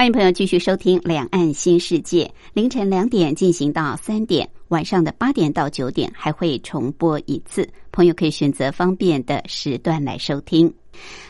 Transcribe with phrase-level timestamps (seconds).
[0.00, 7.68] 欢迎朋友继续收听《两岸新世界》，凌晨两点进行到三点，晚上的八点到九点还会重播一次。
[7.92, 10.72] 朋友可以选择方便的时段来收听。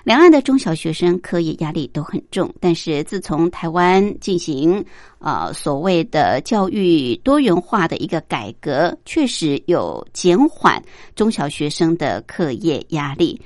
[0.05, 4.85] 两岸的中小学生课业压力都很重，但是自从台湾进行
[5.19, 10.81] 呃所谓的教育多元化的一个改革，确实有减缓
[11.17, 13.41] 中小学生的课业压力。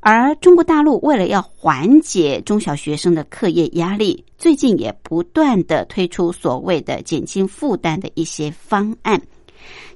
[0.00, 9.20] 而中国大陆为了要缓解中小学生的课业压力，最近也不断的推出所谓的减轻负担的一些方案，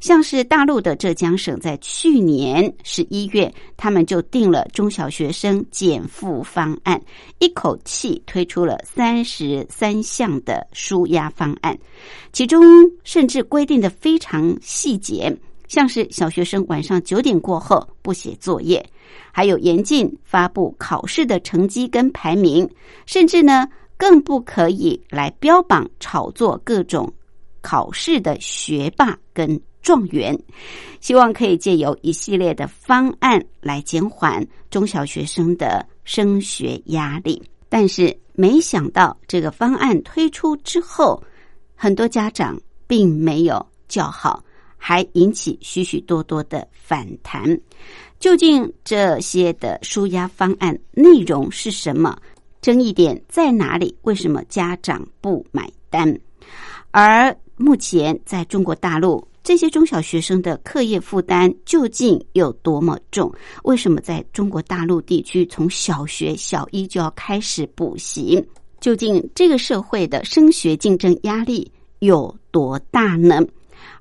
[0.00, 7.00] 像是大陆的浙江省在去年十一月，他们就定了中小学生减负方案，
[7.39, 11.78] 一口气推出了三十三项的舒压方案，
[12.33, 12.64] 其中
[13.05, 15.34] 甚至规定的非常细节，
[15.69, 18.84] 像是小学生晚上九点过后不写作业。
[19.33, 22.69] 还有严禁发布考试的成绩跟排名，
[23.07, 27.13] 甚至呢更不可以来标榜炒作各种
[27.61, 30.39] 考试的学霸跟状元。
[31.01, 37.43] 希望可以借由一系列的方案来减缓中小学生的升学压力。
[37.69, 41.23] 但是没想到这个方案推出之后，
[41.75, 44.45] 很多家长并没有叫好，
[44.77, 47.59] 还引起许许多多的反弹。
[48.23, 52.17] 究竟这些的舒压方案内容是什么？
[52.61, 53.92] 争议点在哪里？
[54.03, 56.16] 为什么家长不买单？
[56.93, 63.34] 而目前在中国大陆，这些中小学生的课业负担究竟有多么重？
[63.65, 68.41] 为什么在中国大陆地区，从小学小一就要开始补习？
[68.78, 71.69] 究竟这个社会的升学竞争压力
[71.99, 73.41] 有多大呢？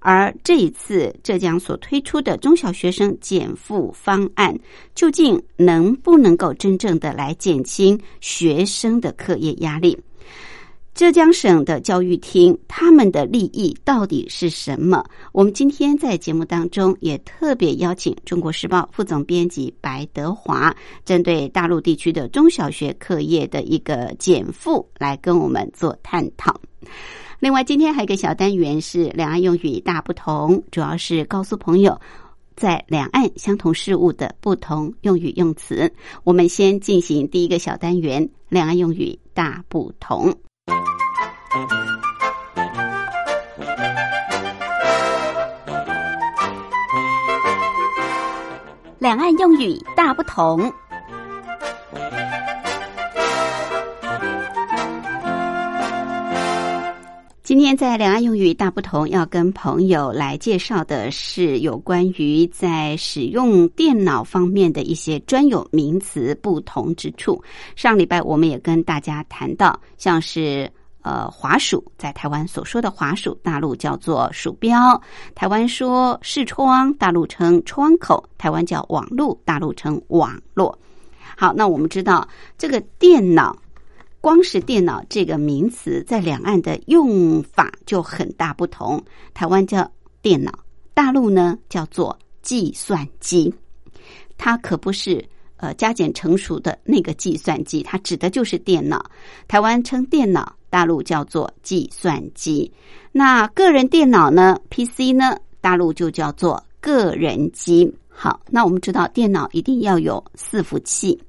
[0.04, 4.58] 而这一次浙江所推出的中小学生减负方案，
[4.96, 9.98] 究竟能不能够真正的来减轻学生的课业压力？
[10.94, 15.06] 浙江省的教育厅他们的利益到底是什么？
[15.32, 20.76] 我们今天在节目当中也特别邀请《中国时报》副总编辑白德华，
[21.06, 26.60] 针对大陆地区的中小学课业的一个减负，来跟我们做探讨。
[27.41, 32.00] 另外，今天还有一个小单元是两岸用语大不同，主要是告诉朋友
[32.56, 35.91] 在两岸相同事物的不同用语用词。
[36.24, 40.31] 我们先进行第一个小单元：两岸用语大不同。
[49.00, 50.72] 两岸用语大不同。
[57.44, 67.44] 今天在两岸用语大不同，要跟朋友来介绍的是有关于在使用电脑方面的一些专有名词不同之处。
[67.75, 70.72] 上礼拜我们也跟大家谈到，像是
[71.02, 75.02] 呃滑鼠，在台湾所说的滑鼠，大陆叫做鼠标；
[75.34, 80.78] 台湾说视窗，大陆称窗口；台湾叫网络，大陆称网络。
[81.35, 83.58] 好，那我们知道这个电脑。
[84.22, 89.04] 光是电脑这个名词，在两岸的用法就很大不同。
[89.34, 90.52] 台湾叫电脑，
[90.94, 93.52] 大陆呢叫做计算机。
[94.38, 95.28] 它可不是
[95.58, 99.04] 呃加减乘除的那个计算机，它指的就是电脑。
[99.48, 102.72] 台湾称电脑，大陆叫做计算机。
[103.12, 107.92] 那个人电脑呢，PC 呢，大陆就叫做个人机。
[108.08, 111.20] 好，那我们知道电脑一定要有伺服器。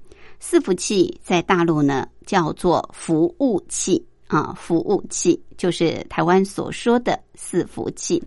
[0.42, 8.22] 伺服器在大陆呢叫做服务器啊，服务器就是台湾所说的伺服器。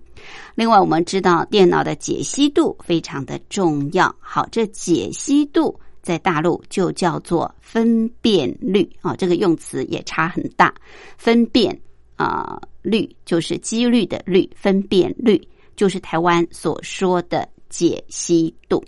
[0.55, 4.15] 另外，我们知道电脑的解析度非常的重要。
[4.19, 10.73] 好，这解析度在大陆就叫做分辨率啊，这个用词也差很大。
[11.17, 11.79] 分辨
[12.15, 15.41] 啊率就是几率的率，分辨率
[15.75, 18.83] 就是台湾所说的解析度。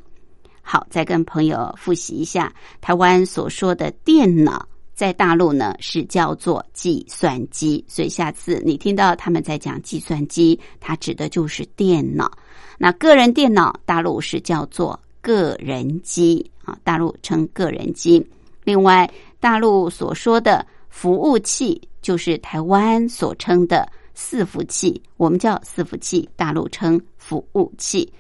[0.62, 12.31] 好，再跟朋友复习一下，台湾所说的电脑，在大陆呢是叫做计算机，所以下次你听到他们在讲计算机，它指的就是电脑。
[12.79, 18.25] 那个人电脑，大陆是叫做个人机啊，大陆称个人机。
[18.63, 19.07] 另外，
[19.39, 28.11] 大陆所说的服务器就是台湾所称的伺服器，我们叫伺服器，大陆称服务器。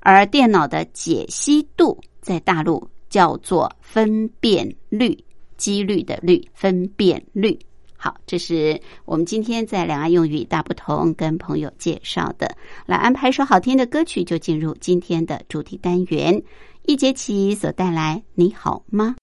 [0.00, 5.18] 而电脑的解析度在大陆叫做分辨率，
[5.56, 7.58] 几率的率，分辨率。
[7.96, 12.56] 好，这是我们今天在两岸用语大不同跟朋友介绍的。
[12.84, 16.40] 来安排一首好听的歌曲，就进入今天的主题单元。
[16.84, 19.16] 一节起所带来，你好吗？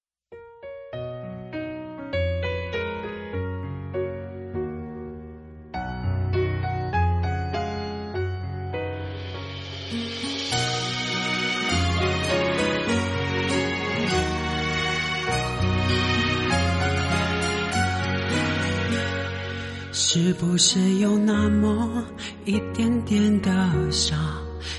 [20.16, 22.06] 是不是有那么
[22.46, 23.52] 一点点的
[23.90, 24.16] 傻，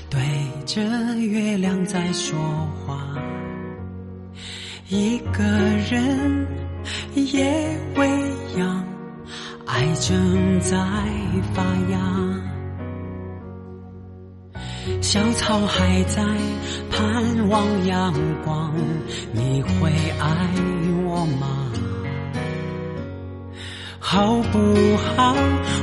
[0.09, 0.21] 对
[0.65, 0.81] 着
[1.17, 2.39] 月亮在说
[2.87, 3.05] 话？
[4.87, 5.43] 一个
[5.91, 6.47] 人
[7.15, 8.07] 也未
[8.57, 8.81] 央，
[9.65, 10.77] 爱正在
[11.53, 11.99] 发芽，
[15.01, 16.23] 小草还在
[16.89, 18.13] 盼望阳
[18.45, 18.73] 光，
[19.33, 20.49] 你会爱
[21.05, 21.54] 我吗？
[24.07, 24.59] 好不
[25.17, 25.35] 好？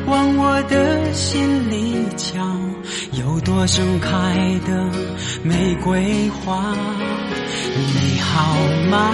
[0.06, 2.38] 往我的心里瞧，
[3.18, 4.08] 有朵盛开
[4.64, 4.88] 的
[5.42, 6.72] 玫瑰花。
[7.74, 8.54] 你好
[8.88, 9.12] 吗？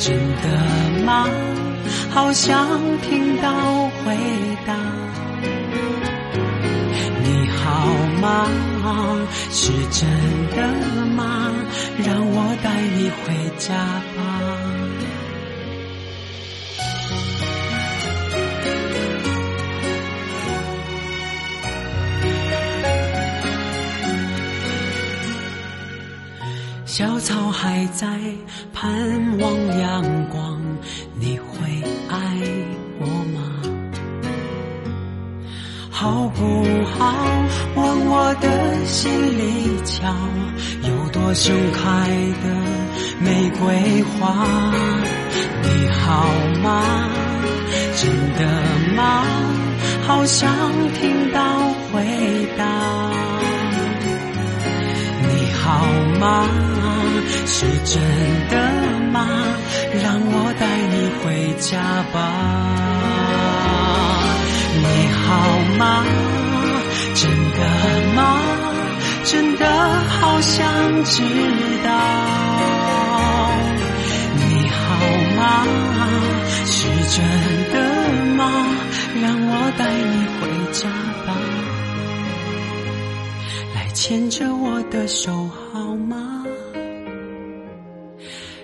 [0.00, 1.28] 真的吗？
[2.10, 2.68] 好想
[3.00, 3.48] 听到
[4.02, 4.16] 回
[4.66, 4.74] 答。
[7.22, 7.86] 你好
[8.20, 8.26] 吗？
[9.52, 10.10] 是真
[10.56, 10.66] 的
[11.14, 11.48] 吗？
[12.04, 13.22] 让我带你回
[13.56, 13.72] 家
[14.13, 14.13] 吧
[26.96, 28.06] 小草还在
[28.72, 28.88] 盼
[29.40, 30.62] 望阳光，
[31.18, 32.16] 你会爱
[33.00, 33.40] 我吗？
[35.90, 36.64] 好不
[36.96, 37.16] 好？
[37.74, 40.06] 往我的心里瞧，
[40.88, 41.82] 有朵盛开
[42.44, 42.48] 的
[43.18, 44.46] 玫瑰花。
[45.64, 46.30] 你好
[46.62, 47.10] 吗？
[47.96, 48.08] 真
[48.38, 49.24] 的吗？
[50.06, 50.48] 好想
[50.92, 51.42] 听到
[51.90, 53.33] 回答。
[55.64, 55.86] 好
[56.20, 56.46] 吗？
[57.46, 58.02] 是真
[58.50, 58.54] 的
[59.10, 59.26] 吗？
[60.02, 60.62] 让我带
[60.92, 61.24] 你回
[61.58, 61.72] 家
[62.12, 62.16] 吧。
[64.76, 64.84] 你
[65.24, 65.24] 好
[65.78, 66.04] 吗？
[67.14, 67.22] 真
[67.56, 67.58] 的
[68.14, 68.20] 吗？
[69.24, 69.64] 真的
[70.20, 70.68] 好想
[71.04, 71.22] 知
[71.82, 71.88] 道。
[74.36, 74.78] 你好
[75.38, 75.42] 吗？
[76.66, 76.76] 是
[77.08, 77.24] 真
[77.72, 77.74] 的
[78.36, 78.42] 吗？
[79.22, 80.82] 让我带你回家
[81.26, 81.32] 吧。
[84.06, 86.44] 牵着我的手好吗？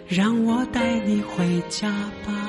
[0.06, 1.88] 让我带你回家
[2.26, 2.39] 吧。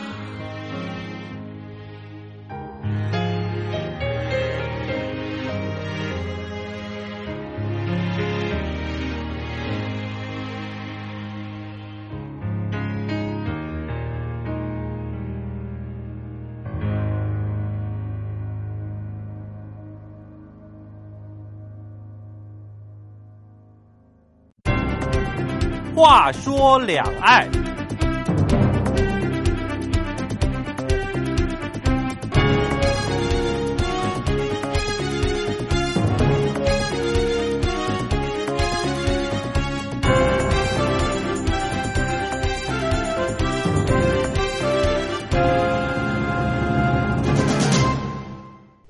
[26.02, 27.48] 话说两岸。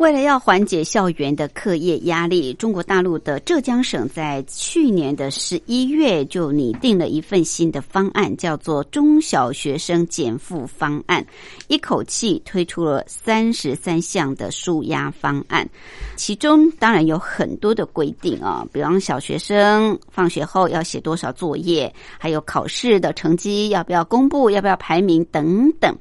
[0.02, 11.24] 为了要缓解校园的课业压力，中国大陆的浙江省在去年的十一月就拟定了一份新的方案，叫做《中小学生减负方案》，
[11.68, 15.70] 一口气推出了三十三项的舒压方案，
[16.16, 25.96] 其中当然有很多的规定啊，比方小学生放学后要写多少作业，还有考试的成绩要不要公布，要不要排名等等。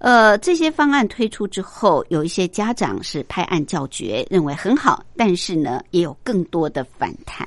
[0.00, 7.46] 呃，这些方案推出之后，有一些家长是拍案叫绝，认为很好，但是呢，也有更多的反弹。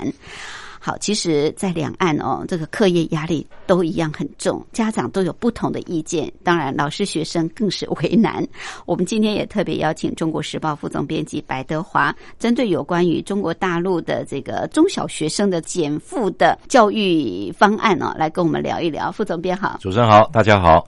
[0.80, 8.46] 好，其实，在两岸哦，这个课业压力都一样很重，家长都有不同的意见，当然，老师、学生更是为难。
[8.86, 19.12] 我们今天也特别邀请《中国时报》副总编辑白德华，针对有关于中国大陆的这个中小学生的减负的教育方案哦，来跟我们聊一聊。
[19.12, 20.86] 副总编好，主持人好，大家好。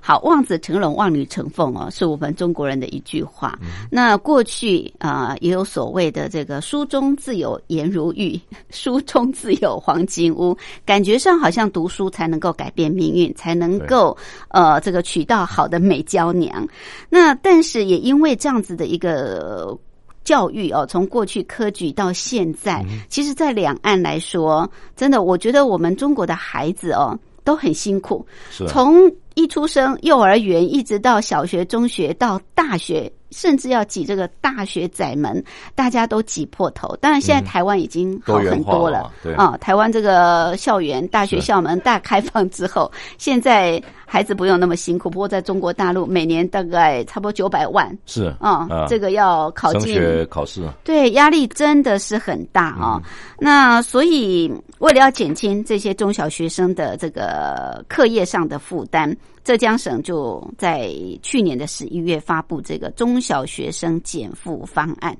[0.00, 3.58] 好，望子成龙，望女成凤哦，是我们中国人的一句话。
[3.90, 8.40] 那过去啊、也有所谓的这个“书中自有颜如玉，
[8.70, 14.16] 书中自有黄金屋”，感觉上好像读书才能够改变命运，才能够
[14.48, 16.66] 呃这个娶到好的美娇娘。
[17.08, 19.78] 那但是也因为这样子的一个。
[20.22, 28.26] 教育哦，从过去科举到现在，其实，在两岸来说，真的，我觉得我们中国的孩子哦都很辛苦，
[28.68, 35.42] 从一出生幼儿园一直到小学、中学到大学，甚至要挤这个大学窄门，
[35.74, 36.96] 大家都挤破头。
[37.00, 39.12] 当然，现在台湾已经好很多了。
[39.36, 45.08] 啊、台湾这个校园、大学校门大开放之后，现在孩子不用那么辛苦。
[45.08, 47.96] 不过，在中国大陆，每年大概差不多九百万。
[48.06, 50.68] 是啊、这个要考升进学考试。
[50.84, 53.00] 对，压力真的是很大啊、
[53.38, 60.92] 那所以，为了要减轻这些中小学生的这个课业上的负担，浙江省就在
[61.22, 65.16] 去年的十一月发布这个中小学生减负方案。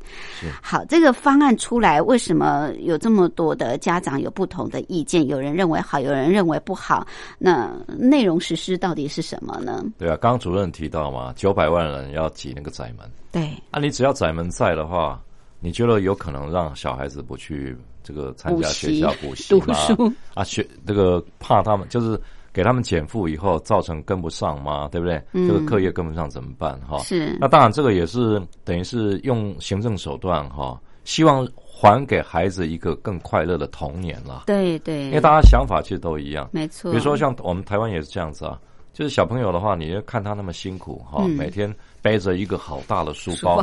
[0.62, 5.26] 好，这个方案出来，为什么有这么多的家长有不同的意见？
[5.26, 7.06] 有人认为好，有人认为不好。
[7.38, 9.84] 那内容实施到底是什么呢？
[9.98, 15.20] 对啊，刚刚主任提到嘛，九百万人要挤那个窄门，对，啊，你只要窄门在的话，
[15.60, 19.74] 你觉得有可能让小孩子不去这个参加学校补习读吗？
[19.74, 22.20] 书，啊，学这个怕他们就是
[22.52, 24.88] 给他们减负以后造成跟不上吗？
[24.90, 25.22] 对不对？
[25.32, 25.46] 嗯。
[25.46, 26.78] 这个课业跟不上怎么办？
[26.80, 27.36] 哈，是。
[27.40, 34.44] 那当然这个也是等于是用行政手段哈，希望还给孩子一个更快乐的童年啦。
[34.46, 38.58] 对对，因为大家想法其实都一样，没错，比如说像我们台湾也是这样子啊，
[38.92, 41.30] 就是小朋友的话，你就看他那么辛苦哈，嗯。
[41.30, 43.62] 每天背着一个好大的书书包，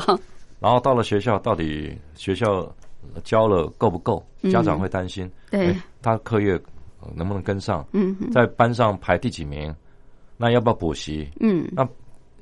[0.60, 2.67] 然后到了学校，到底学校
[3.24, 4.25] 教了够不够？
[4.51, 5.67] 家长会担心，嗯对。
[5.67, 6.60] 哎，他课业呃
[7.16, 7.86] 能不能跟上？
[7.94, 9.74] 嗯哼在班上排第几名？
[10.38, 11.28] 那要不要补习？
[11.40, 11.88] 嗯，那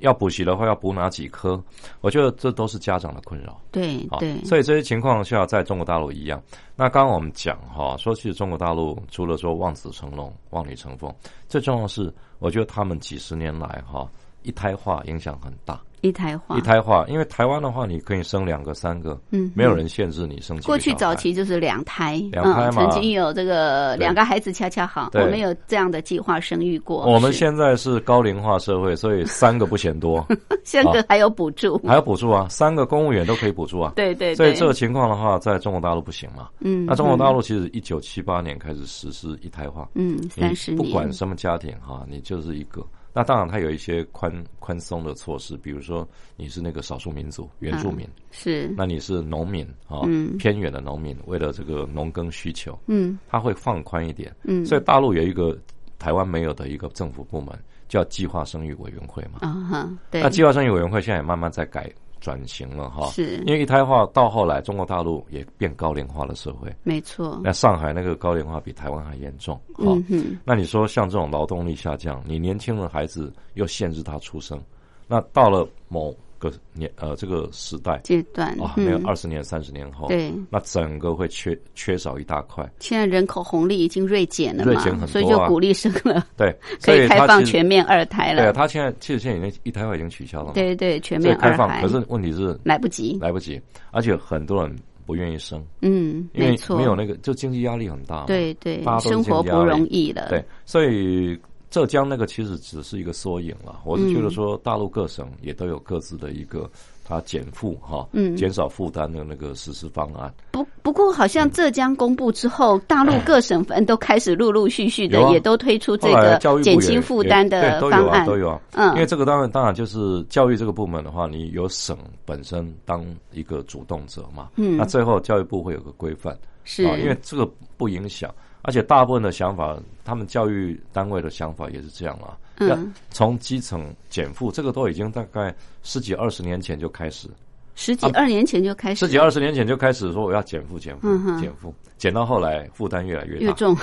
[0.00, 1.58] 要补习的话，要补哪几科？
[2.02, 3.52] 我觉得这都是家长的困扰。
[3.52, 6.42] 啊，对对，所以这些情况下，在中国大陆一样。
[6.76, 11.10] 那刚刚我们讲哈，说其实中国大陆除了说望子成龙、望女成凤，
[11.48, 14.06] 最重要的是，我觉得他们几十年来哈
[14.46, 15.80] 一胎化影响很大。
[16.02, 27.04] 一胎化，一胎化，因为台湾的话，你可以生两个、三个，嗯，没有人限制你生过去早期就是两胎，两胎嗯，嘛曾经有这个两个孩子恰恰好，我们有这样的计划生育过。
[27.06, 30.24] 我们现在是高龄化社会，所以三个不嫌多，
[30.62, 33.94] 三个还有补助，还有补助啊，三个公务员都可以补助啊。
[33.96, 36.50] 对对对，所以这个情况的话，在中国大陆不行嘛。
[36.60, 42.86] 嗯，那中国大陆其实一九七八年开始实施一胎化，嗯你三十年，不管什么家庭哈，你就是一个。
[43.16, 46.06] 那当然，它有一些宽宽松的措施，比如说
[46.36, 48.70] 你是那个少数民族原住民，是。
[48.76, 50.36] 那你是农民啊，嗯。
[50.36, 53.18] 偏远的农民，为了这个农耕需求，嗯。
[53.26, 54.30] 它会放宽一点。
[54.42, 55.58] 嗯，所以大陆有一个
[55.98, 57.58] 台湾没有的一个政府部门
[57.88, 59.38] 叫计划生育委员会嘛。
[59.40, 63.08] 啊哈，对，那计划生育委员会现在也慢慢在改转型了哈。
[63.08, 66.74] 是因为一胎化到后来，中国大陆也变高龄化的社会。
[66.82, 69.56] 没错，那上海那个高龄化比台湾还严重。
[69.74, 74.60] 哈、嗯，那你说像这种劳动力下降，你年轻的孩子又限制他出生，
[75.06, 76.14] 那到了某
[76.50, 82.68] 个年呃这个时代阶段啊，没有嗯二十年、三十年后，对，那整个会缺缺少一大块。
[82.80, 93.18] 现在人口红利已经锐减了嘛，锐减很多啊所以就鼓励生了，对， 可以开放全面二胎了对啊，他现在其实现在已经一胎化已经取消了，对对，全面，，开放可是问题是来不及。
[93.20, 93.60] 来不及，
[93.90, 98.24] 而且很多人不愿意生，嗯，因为没错，没有那个就经济压力很大嘛。
[98.26, 100.28] 对对生活不容易了。
[100.28, 101.38] 对，所以
[101.76, 103.80] 浙江那个其实只是一个缩影了。
[103.84, 106.66] 我是觉嗯得说，大陆各省也都有各自的一个
[107.04, 110.32] 它减负哈，嗯减少负担的那个实施方案。
[110.52, 118.24] 不不过，好像浙江公布之后，大陆各省份都开始陆陆续续的啊也都推出这个减轻负担也的方案。
[118.24, 118.60] 都有啊。
[118.72, 123.04] 嗯因为这个当然当然就是教育这个部门的话，你有省本身当
[123.34, 126.34] 一个主动者嘛，嗯那最后教育部会有个规范。
[126.64, 128.34] 是啊，因为这个不影响，
[128.66, 132.36] 而且大部分的想法，他们教育单位的想法也是这样啊。
[132.56, 132.92] 嗯。
[133.10, 135.54] 从基层减负，这个都已经大概
[135.84, 137.28] 十几二十年前就开始，
[137.76, 139.06] 十几二年前就开始。
[139.06, 143.46] 十几二十年前就开始说我要减负、减负嗯、减负，减到后来负担越来越大。
[143.46, 143.76] 越重，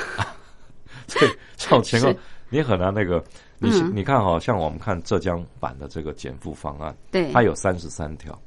[1.08, 2.14] 所以这种情况
[2.50, 3.24] 你很难那个，
[3.60, 3.92] 你嗯。
[3.96, 8.38] 你看哈，像我们看浙江版的这个减负方案，对，它有三十三条，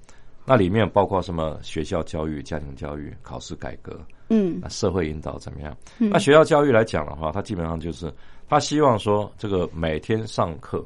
[0.47, 3.99] 那里面包括什么学校教育、家庭教育、考试改革。
[4.29, 5.77] 嗯那社会引导怎么样？
[5.99, 8.13] 那学校教育来讲的话，它基本上就是
[8.49, 10.85] 他希望说，这个每天上课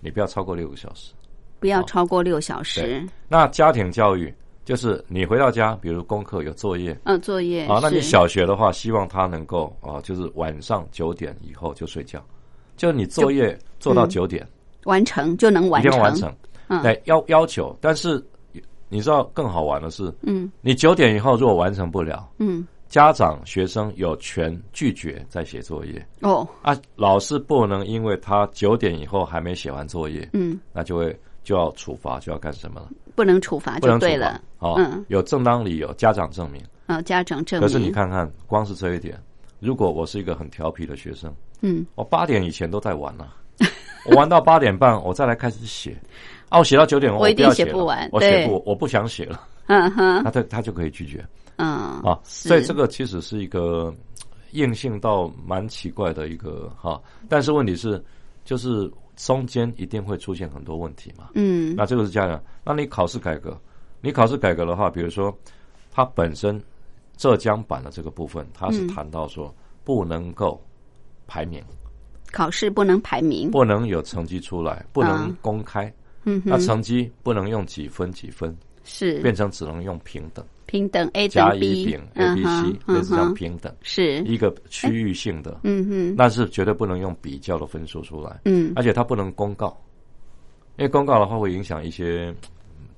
[0.00, 1.12] 你不要超过六个小时。
[1.60, 3.04] 不要超过六小时。
[3.28, 4.32] 那家庭教育
[4.64, 12.24] 就是你回到家，比如功课有作业嗯，作业啊，那你小学的话，希望他能够啊，就是晚上九点以后就睡觉，
[12.76, 14.46] 就你作业做到嗯九点，
[14.84, 16.34] 完成就能完成，要完成。
[16.68, 18.24] 嗯对，要要求，但是
[18.88, 20.50] 你知道更好玩的是，嗯。
[20.60, 26.06] 你九点以后如果完成不了，嗯，家长学生有权拒绝再写作业。
[26.22, 31.14] 哦，啊，老师不能因为他九点以后还没写完作业，嗯，那就会
[31.44, 32.88] 就要处罚，就要干什么了？
[33.14, 35.04] 不能处罚就对了，哦，嗯。
[35.08, 36.62] 有正当理由，家长证明。
[36.86, 39.20] 哦，家长证明，可是你，看看，光是这一点，
[39.60, 41.30] 如果我是一个很调皮的学生，
[41.60, 43.34] 嗯，我八点以前都在玩了、
[44.06, 45.96] 我玩到八点半，我再来开始写，
[46.48, 51.24] 啊，我写到九点，我一定不要写不完我写对不，我不想写了，嗯哼，那他他就可以拒绝
[51.56, 52.00] 嗯。
[52.00, 52.18] 啊。
[52.24, 53.92] 所以这个其实是一个
[54.52, 58.02] 硬性到蛮奇怪的一个哈，但是问题是，
[58.44, 61.30] 就是中间一定会出现很多问题嘛。
[61.34, 61.74] 嗯。
[61.76, 63.58] 那这个是家长，那你考试改革，
[64.00, 65.36] 你考试改革的话，比如说
[65.90, 66.60] 它本身
[67.16, 68.88] 浙江版的这个部分，它是嗯。
[68.88, 70.58] 谈到说不能够
[71.26, 71.62] 排名，
[72.32, 75.92] 考试不能排名，不能有成绩出来，不能公开，
[76.24, 79.18] 嗯哼，那成绩不能用几分几分，是。
[79.20, 83.34] 变成只能用平等，平等 A 甲等乙 B，丙 A B 嗯 C 哼类似这样嗯哼。
[83.34, 88.72] 平等，是，一个区域性的，嗯哼，但是绝对不能用比较的分数出来，嗯。
[88.76, 89.78] 而且它不能公告，
[90.76, 92.36] 因为公告的话会影响一些嗯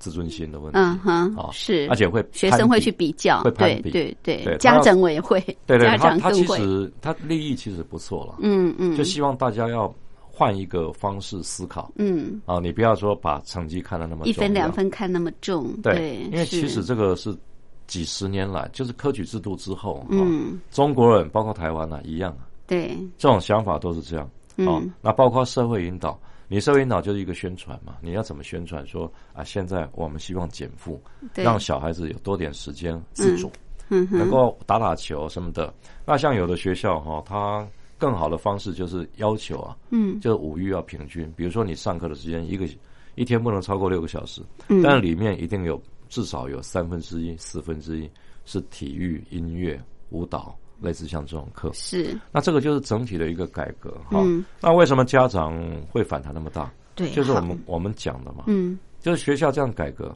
[0.01, 0.79] 自尊心的问题。
[0.79, 4.15] 嗯哼啊，是，而且会学生会去比较，会攀对比对。
[4.23, 11.91] 对对，家长委会，对对，家他他其实他利益其实不错了，嗯嗯，就希望大家要换一个方式思考。
[11.97, 17.37] 嗯，啊，你不要说把成绩看得那么一分两分看那么重，对，因为其实这个是
[17.85, 24.25] 几十年来，就是科举制度之后，哈嗯，中国人包括台湾呢、一样，对，这种想法都是这样。
[24.57, 26.19] 哦嗯，那包括社会引导，
[26.51, 29.41] 你社会引导就是一个宣传嘛，你要怎么宣传说啊？
[29.41, 31.01] 现在我们希望减负，
[31.33, 33.49] 对，让小孩子有多点时间自主，
[33.87, 35.73] 能够打打球什么的。
[36.05, 37.65] 那像有的学校哈，它
[37.97, 42.67] 更好的方式就是要求啊，嗯就是五育要平均，比如说你上课的时间一个
[43.15, 48.11] 一天不能超过六个小时，嗯但是里面一定有至少有三分之一、四分之一
[48.43, 51.71] 是体育、音乐、舞蹈，类似像这种课。
[51.73, 54.19] 是，那这个就是整体的一个改革哈。
[54.23, 55.55] 嗯那为什么家长
[55.91, 56.71] 会反弹那么大？
[56.95, 60.15] 对，就是我好们我们讲的嘛，嗯就是学校这样改革，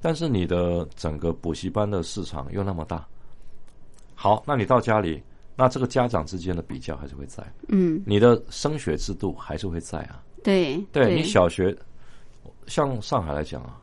[0.00, 3.06] 但是你的整个补习班的市场又那么大。
[4.14, 5.22] 好，那你到家里，
[5.54, 10.22] 那这个家长之间的比较还是会在，嗯，你的升学制度还是会在啊。
[10.42, 11.76] 对对你小学，
[12.66, 13.80] 像上海来讲啊，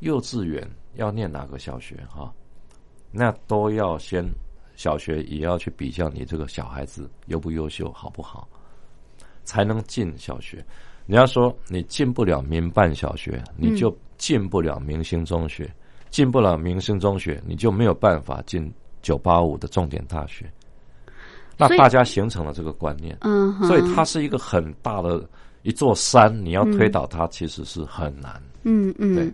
[0.00, 2.32] 幼稚园要念哪个小学哈、
[3.10, 4.24] 那都要先
[4.76, 8.46] 小学也要去比较你这个小孩子优不优秀，好不好，
[9.42, 10.64] 才能进小学。
[11.06, 15.68] 你要说你进不了民办小学，你就进不了明星中学，
[16.10, 20.50] 进不了明星中学，你就没有办法进九八五的重点大学。
[21.56, 25.26] 那大家形成了这个观念，嗯，所以它是一个很大的
[25.62, 28.42] 一座山，你要推倒它其实是很难。
[28.64, 29.14] 嗯嗯。
[29.14, 29.32] 对，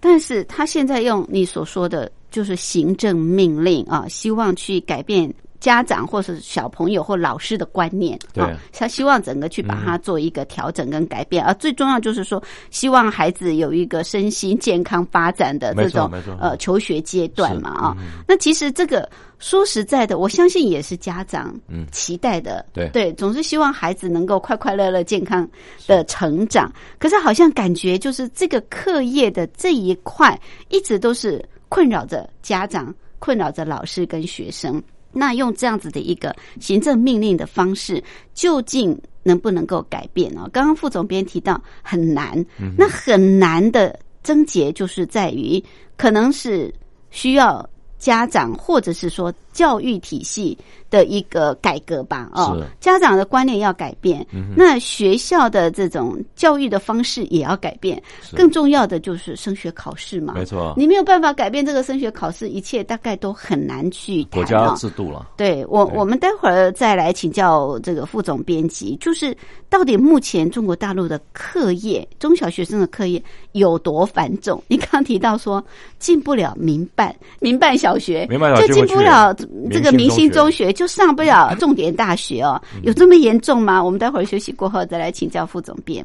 [0.00, 18.24] 但是他现在用你所说的就是行政命令啊，希望去改变家长或是小朋友或老师的观念啊，他希望整个去把它做一个调整跟改变，而最重要就是说，希望孩子有一个身心健康发展的这种呃求学阶段嘛啊嗯。
[18.26, 25.48] 那其实这个说实在的，我相信也是家长嗯期待的，对对，总是希望孩子能够快快乐乐、健康
[25.86, 26.70] 的成长。
[26.98, 31.42] 可是好像感觉就是这个课业的这一块，一直都是
[31.74, 34.80] 困扰着家长、困扰着老师跟学生。
[35.10, 38.00] 那用这样子的一个行政命令的方式，
[38.32, 40.48] 究竟能不能够改变呢？
[40.52, 45.60] 刚刚副总编提到很难，嗯那很难的症结就是在于，
[45.96, 46.72] 可能是
[47.10, 50.58] 需要家长或者是说教育体系
[50.90, 52.28] 的一个改革吧。
[52.34, 58.02] 哦是，家长的观念要改变，嗯那学校的这种教育的方式也要改变。
[58.36, 65.30] 更重要的就是升学考试嘛，没错你没有办法改变这个升学考试，一切大概都很难去谈国家啊制度了。
[65.36, 69.34] 对我，对我们待会儿再来请教这个副总编辑，就是
[69.70, 74.62] 到底目前中国大陆的课业，中小学生的课业有多繁重？
[74.66, 75.64] 你刚刚提到说
[76.00, 79.34] 进不了民办民办小学，民办小学就进不了
[79.70, 83.82] 这个明明星中星中学，就上不了重点大学哦，有这么严重吗？
[83.82, 86.04] 我们待会儿休息过后再来请教副总编。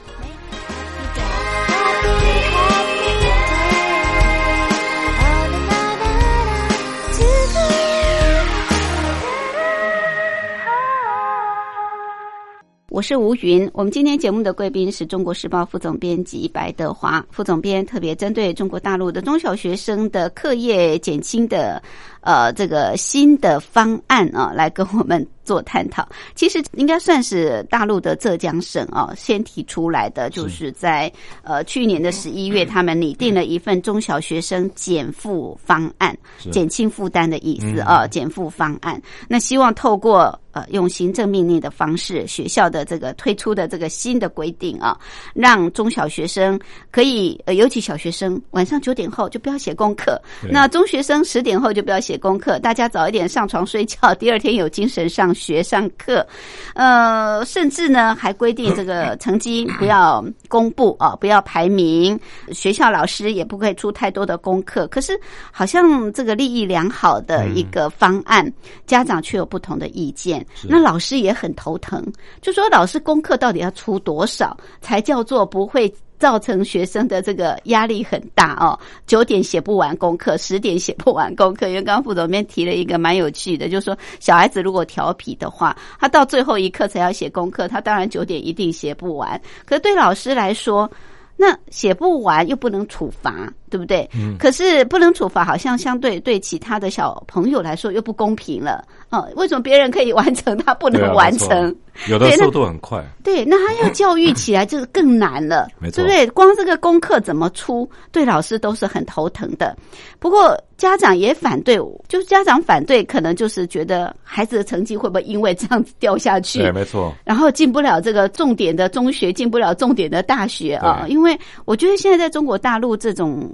[12.91, 13.71] 我是吴云。
[13.73, 21.81] 我们今天节目的贵宾是中国时报副总编辑白德华副总编，特别针对中国大陆的中小学生的课业减轻的
[22.21, 26.07] 呃这个新的方案啊，来跟我们做探讨。
[26.35, 31.11] 其实应该算是大陆的浙江省啊先提出来的，就是在
[31.43, 36.17] 呃去年的十一月，他们拟定了一份中小学生减负方案，
[36.51, 39.01] 减轻负担的意思啊，减负方案。
[39.27, 44.97] 那希望透过呃用行政命令的方式，学校的这个推出的这个新的规定啊，
[45.33, 46.59] 让中小学生
[46.91, 56.25] 可以呃，尤其小学生晚上九点后就不要写功课，那中学生十点后就不要写功课，大家早一点上床睡觉， 第二天有精神上学上课。
[56.73, 62.19] 呃，甚至呢还规定这个 成绩不要公布啊，不要排名，
[62.51, 64.87] 学校老师也不会出太多的功课。
[64.87, 65.19] 可是
[65.51, 68.51] 好像这个利益良好的一个方案，
[68.85, 72.05] 家长却有不同的意见，那老师也很头疼，
[72.41, 75.93] 就说老师功课到底要出多少才叫做不会？
[76.21, 81.67] 造成学生的这个压力很大哦，九点写不完功课，十点写不完功课。
[81.67, 89.41] 因为刚刚副总编提了一个蛮有趣的，就是说小孩子如果调皮的话，他到最后一刻才要写功课，他当然九点一定写不完。
[89.65, 90.87] 可是对老师来说，
[91.35, 94.07] 那写不完又不能处罚，对不对？
[94.13, 94.37] 嗯。
[94.37, 98.85] 可是不能处罚，好像相对对其他的小朋友来说又不公平了。
[99.09, 101.75] 哦，为什么别人可以完成，他不能完成？
[102.09, 103.03] 有的速度很快。
[103.23, 106.27] 对，那他要教育起来就是更难了， 对不对？
[106.27, 109.75] 光这个功课怎么出，对老师都是很头疼的。
[110.19, 111.77] 不过家长也反对，
[112.07, 116.59] 就是家长反对，可能就是觉得孩子的成绩会不会因为这样子掉下去？
[116.59, 117.13] 对，没错。
[117.23, 121.05] 然后进不了这个重点的中学，进不了重点的大学啊。
[121.07, 123.49] 因为我觉得现在在中国大陆这种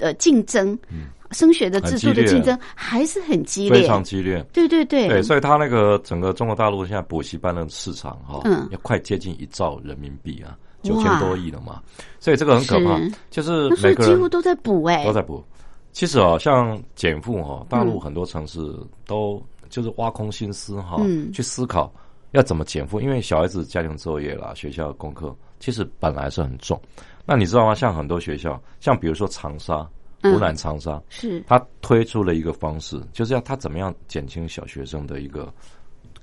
[0.00, 0.78] 呃竞争。
[1.32, 4.44] 升学的制度的竞争还是很激烈，非常激烈。
[4.52, 11.82] 对对对，对，所以他那个整个中国大陆现在补习班的市场哈，嗯，要快接近一兆人民币啊，九千多亿了嘛，
[12.20, 13.00] 所以这个很可怕。
[13.30, 15.42] 就是每个几乎都在补哎，都在补。
[15.92, 18.60] 其实哦，像减负哈，大陆很多城市
[19.06, 21.00] 都就是挖空心思哈，
[21.32, 21.92] 去思考
[22.32, 26.80] 要怎么减负，因为小孩子家庭作业啦、学校功课其实本来是很重。
[27.24, 27.74] 那你知道吗？
[27.74, 29.88] 像很多学校，像比如说长沙。
[30.22, 35.52] 湖南长沙是，他推出了一个方式，就是要他怎么样减轻小学生的一个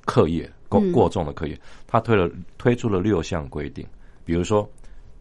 [0.06, 1.60] 课业过过重的课业。
[1.86, 3.86] 他推了推出了六项规定，
[4.24, 4.68] 比如说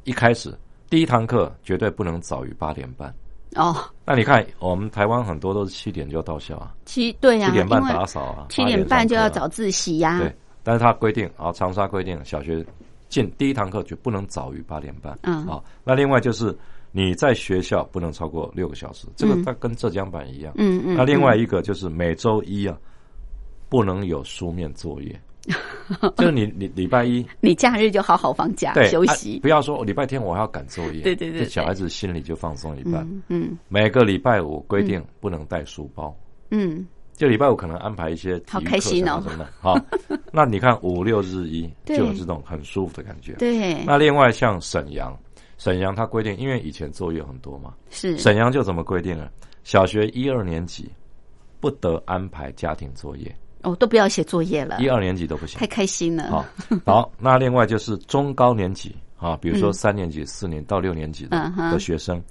[0.04, 0.56] 一开始
[0.88, 3.12] 第一堂课绝对不能早于八点半。
[3.56, 10.20] 哦，那你看我们台湾很多都是七点就到校啊，七对呀，七点半打扫啊，七点半就要早自习呀。
[10.20, 12.64] 对，但是他规定啊，长沙规定小学
[13.08, 15.18] 进第一堂课就不能早于八点半。
[15.22, 16.56] 嗯，啊，那另外就是。
[16.98, 20.52] 你在学校不能超过六个小时，这个它跟浙江版一样。
[20.56, 20.96] 嗯嗯。
[20.96, 22.76] 那另外一个就是每周一啊，
[23.68, 25.20] 不能有书面作业。
[26.16, 31.02] 就是你你礼拜一， 你假日就好好放假休息，不要说礼拜天我还要赶作业。
[31.02, 33.08] 对对对，小孩子心里就放松一半。
[33.28, 33.56] 嗯。
[33.68, 36.12] 每个礼拜五规定不能带书包。
[36.50, 36.84] 嗯。
[37.14, 39.48] 就礼拜五可能安排一些好开心哦，什么的。
[39.60, 39.78] 好，
[40.32, 43.34] 那你看五六日一就有这种很舒服的感觉。
[43.34, 43.84] 对。
[43.84, 45.16] 那另外像沈阳。
[45.58, 49.30] 沈阳它规定，因为以前作业很多嘛，是沈阳就怎么规定了？
[49.64, 50.88] 小学一二年级
[51.60, 54.78] 不得安排家庭作业，哦，都不要写作业了。
[54.80, 56.30] 一二年级都不行，太开心了。
[56.30, 56.44] 好，
[56.86, 62.22] 好，那另外就是中高年级啊，比如说三年级、四年到六年级的的学生，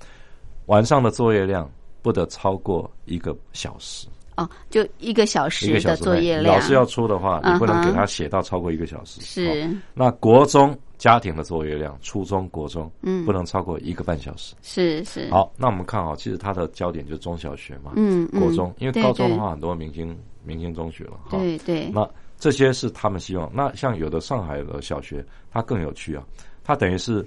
[0.68, 1.70] 晚上的作业量
[2.02, 4.08] 不得超过一个小时。
[4.38, 9.20] 哦，就一个小时的作业量，老师要出的话，你不能给他写到超过一个小时。
[9.20, 10.78] 是，那国中。
[10.98, 14.56] 家庭的作业量，初中、国中，嗯，不能超过一个半小时。
[14.64, 15.30] 是是。
[15.30, 21.92] 好，那我们看啊，其实它的焦点就是中小学嘛，嗯，国中，因为高中的话，很多明星明星中学了，对对。
[21.94, 23.48] 那这些是他们希望。
[23.54, 26.24] 那像有的上海的小学，它更有趣啊，
[26.64, 27.24] 它等于是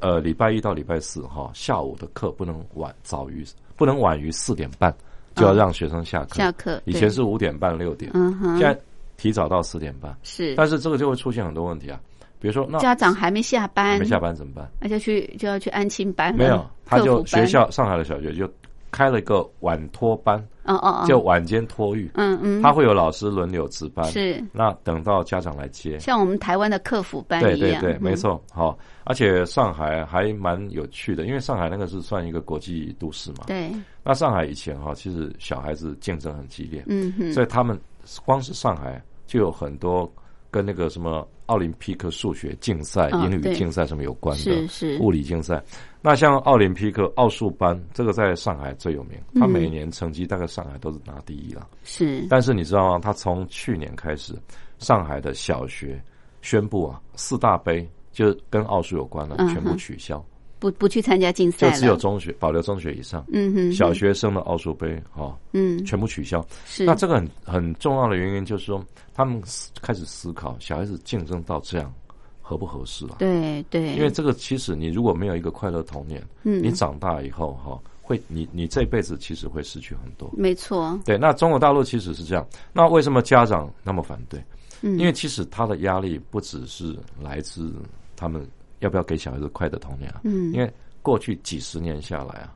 [0.00, 3.44] 呃礼拜一到礼拜四哈下午的课不能晚早于
[3.76, 4.90] 不能晚于四点半
[5.34, 6.34] 就要让学生下课。
[6.36, 6.80] 下课。
[6.84, 8.78] 以前是五点半六点，嗯哼，现在
[9.16, 10.16] 提早到四点半。
[10.22, 10.54] 是。
[10.54, 12.00] 但是这个就会出现很多问题啊。
[12.38, 14.68] 比如说那家长还没下班，没下班怎么办？
[14.80, 18.50] 那就去就要去安亲班了，没有，他就学校上海的小学就
[18.92, 24.40] 开了一个晚托班，哦哦哦，就晚间托育，嗯嗯，他会有老师轮流值班，是。
[24.52, 25.98] 那等到家长来接。
[25.98, 28.02] 像我们台湾的客服班一样，对对对，嗯。
[28.02, 33.44] 没，错，好，而且上海还蛮有趣的，因为上海那个是算一个国际都市嘛。
[33.46, 33.72] 对，
[34.04, 37.76] 那上海以前哈，其实小孩子竞争很激烈，嗯哼，所以他们
[38.24, 40.10] 光是上海就有很多
[40.52, 45.60] 跟那个什么奥林匹克数学竞赛、哦英语竞赛什么有关的，是是物理竞赛。
[46.02, 51.66] 那像奥林匹克奥数班，这个在上海最有名，他嗯每年成绩大概上海都是拿第一了。
[51.84, 52.98] 是但是你知道吗？
[52.98, 54.34] 他从去年开始，
[54.78, 56.00] 上海的小学
[56.42, 60.22] 宣布啊，四大杯就跟奥数有关的全部取消，
[60.62, 66.44] 不不去参加竞赛了，就只有中学保留中学以上，嗯哼小学生的奥数杯哈、嗯全部取消。
[66.66, 69.42] 是那这个很很重要的原因就是说，他们
[69.80, 71.92] 开始思考小孩子竞争到这样
[72.40, 73.16] 合不合适啊？
[73.18, 80.30] 对对，因为这个其实你如果没有一个快乐童年，嗯你长大以后哈、会你你这辈子其实会失去很多。
[80.32, 82.46] 没错，对，那中国大陆其实是这样。
[82.72, 84.38] 那为什么家长那么反对？
[84.84, 87.72] 嗯因为其实他的压力不只是来自
[88.14, 88.46] 他们
[88.82, 90.52] 要不要给小孩子快的童年啊，嗯。
[90.52, 92.54] 因为过去几十年下来啊，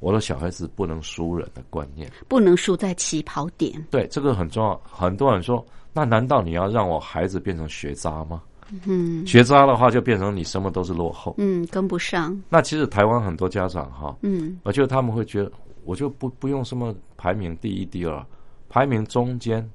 [0.00, 4.80] 我的小孩子不能输人的观念，不能输在起跑点，对这个很重要。
[4.84, 8.42] 很多人说，那难道你要让我孩子变成学渣吗？
[8.86, 11.34] 嗯学渣的话，就变成你什么都是落后。
[11.36, 14.58] 嗯，跟不上，那其实台湾很多家长哈，嗯。
[14.62, 15.52] 我觉得他们会觉得，
[15.84, 18.24] 我就不不用什么排名第一、第二，
[18.70, 19.68] 排名中间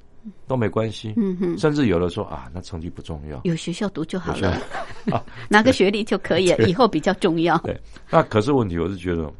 [0.47, 1.13] 都没关系。
[1.17, 3.41] 嗯哼，甚至有的说啊，那成绩不重要。
[3.43, 4.61] 有学校读就好了，
[5.49, 9.31] 拿个学历就可以了，以后比较重要，对，那可是问题，我是觉得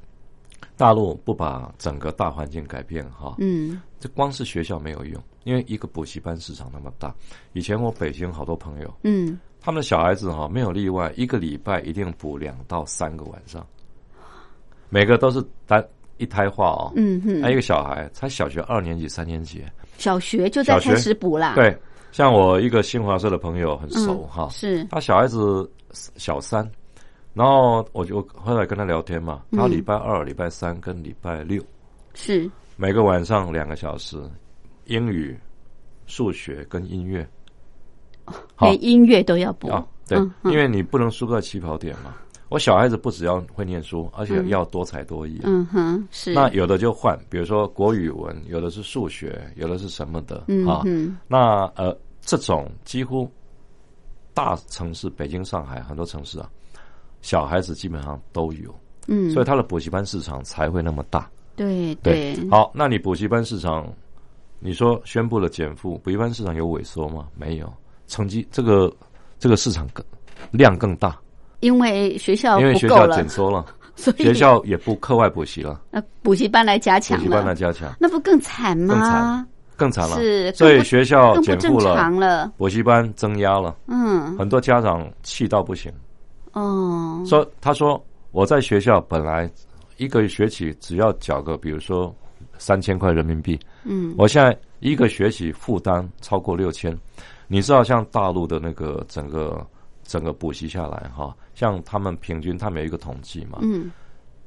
[0.76, 3.82] 大陆不把整个大环境改变哈，嗯。
[4.00, 7.12] 这光是学校没有用，因为一个补习班市场那么大。
[7.54, 13.66] 以前我北京好多朋友，嗯，他们的小孩子哈没有例外，一个礼拜一定补两到三个晚上，
[14.90, 15.84] 每个都是单
[16.18, 16.94] 一胎化哦。
[17.42, 19.64] 还有一个小孩才小学二年级、三年级，
[19.98, 21.78] 小学就在开始补啦，，对，
[22.12, 26.70] 像我一个新华社的朋友很熟嗯哈，是，他小孩子小三，
[27.34, 29.60] 然后我就后来跟他聊天嘛，嗯。
[29.60, 31.62] 他礼拜二、礼拜三跟礼拜六
[32.14, 34.18] 是，每个晚上两个小时，
[34.86, 35.38] 英语、
[36.06, 37.28] 数学跟音乐。
[38.60, 39.70] 连音乐都要补。
[39.70, 42.14] 啊，，对因为你不能输在起跑点嘛。
[42.50, 45.40] 我小孩子不只要会念书，而且要多才多艺。
[45.44, 50.38] 嗯哼，是，那有的就换，比如说国语文，有的是数学，有的是什么的
[50.70, 50.82] 啊。
[51.28, 53.30] 那呃，这种几乎
[54.34, 56.50] 大城市，北京、上海很多城市啊，
[57.22, 58.74] 小孩子基本上都有，
[59.08, 61.30] 嗯，所以他的补习班市场才会那么大。
[61.56, 63.92] 对对，对，好，那你补习班市场，
[64.60, 67.28] 你说宣布了减负，补习班市场有萎缩吗？
[67.36, 67.74] 没有，
[68.08, 68.94] 成绩这个
[69.40, 70.06] 这个市场更
[70.52, 71.20] 量更大，
[71.60, 73.66] 因为学校因为学校减，缩了，
[73.96, 78.94] 所以学校也不课外补习了，那补习班来加强补强习班来，加强，那不更惨吗？
[78.96, 80.16] 更惨更惨了。
[80.18, 85.92] 是，所以学校减负了，常了，补习班增压了，嗯，很多家长气到不行，
[86.54, 89.50] 哦，说他说我在学校本来
[89.98, 92.14] 一个学期只要缴个比如说
[92.58, 96.96] 三千块人民币，嗯，我现在一个学期负担超过六千，
[97.48, 99.64] 你知道像大陆的那个整个
[100.08, 103.92] 整个补习下来哈，像他们平均他们有一个统计嘛，嗯。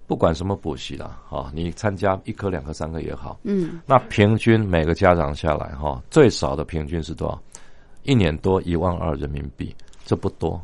[0.07, 7.41] 不管什么补习啦，哈，你参加一科、两科、三科也好，嗯，那平均每个家长下来哈，最少的平均是多少？
[8.03, 9.73] 一年多一万二人民币，
[10.05, 10.61] 这不多，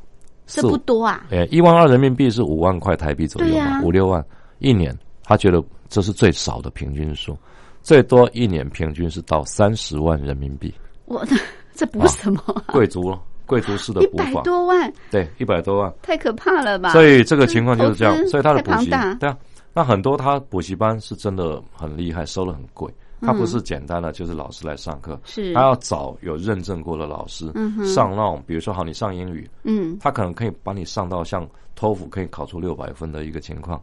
[0.46, 4.24] 这不多啊，诶，一万二人民币是五万块台币左右嘛，五六万
[4.58, 7.38] 一年，他觉得这是最少的平均数，
[7.82, 11.24] 最多一年平均是到三十万人民币，我
[11.72, 12.64] 这补什么啊？
[12.72, 16.90] 贵族了，贵族式的一百补法，多万，对，一百多万，太可怕了吧？
[16.90, 19.38] 所以这个情况就是这样，所以他的补习对啊，
[19.72, 25.54] 那很多他补习班是真的很厉害，收的很贵，他嗯不是简单的就是老师来上课，是。
[25.54, 33.80] 他要找有认证过的老师，嗯上那种比如说好，你上英语，嗯，他可能可以把你上到像托福可以考出六百分的一个情况，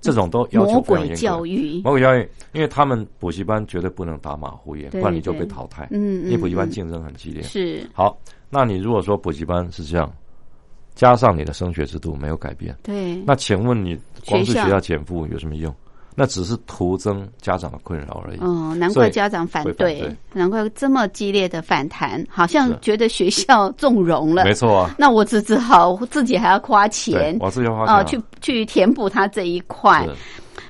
[0.00, 5.88] 这种都要求魔鬼非常教育，魔鬼教育，因为他们补习班绝对不能打马虎眼，对不然你就被淘汰。
[5.90, 6.70] 嗯，因为补习班嗯。
[6.70, 7.42] 竞争很激烈。
[7.42, 7.84] 是。
[7.92, 8.16] 好，
[8.50, 10.10] 那你如果说补习班是这样，
[10.94, 15.74] 加上你的升学制度没有改变，对，那请问你光是学校减负有什么用？
[16.18, 18.38] 那只是徒增家长的困扰而已。
[18.38, 24.44] 哦，难怪家长反对对，难怪这么激烈的反弹，好像觉得学校纵容了。
[24.44, 30.08] 没错啊，那我只只好自己还要花钱，我自己要花钱啊哦，去去填补他这一块。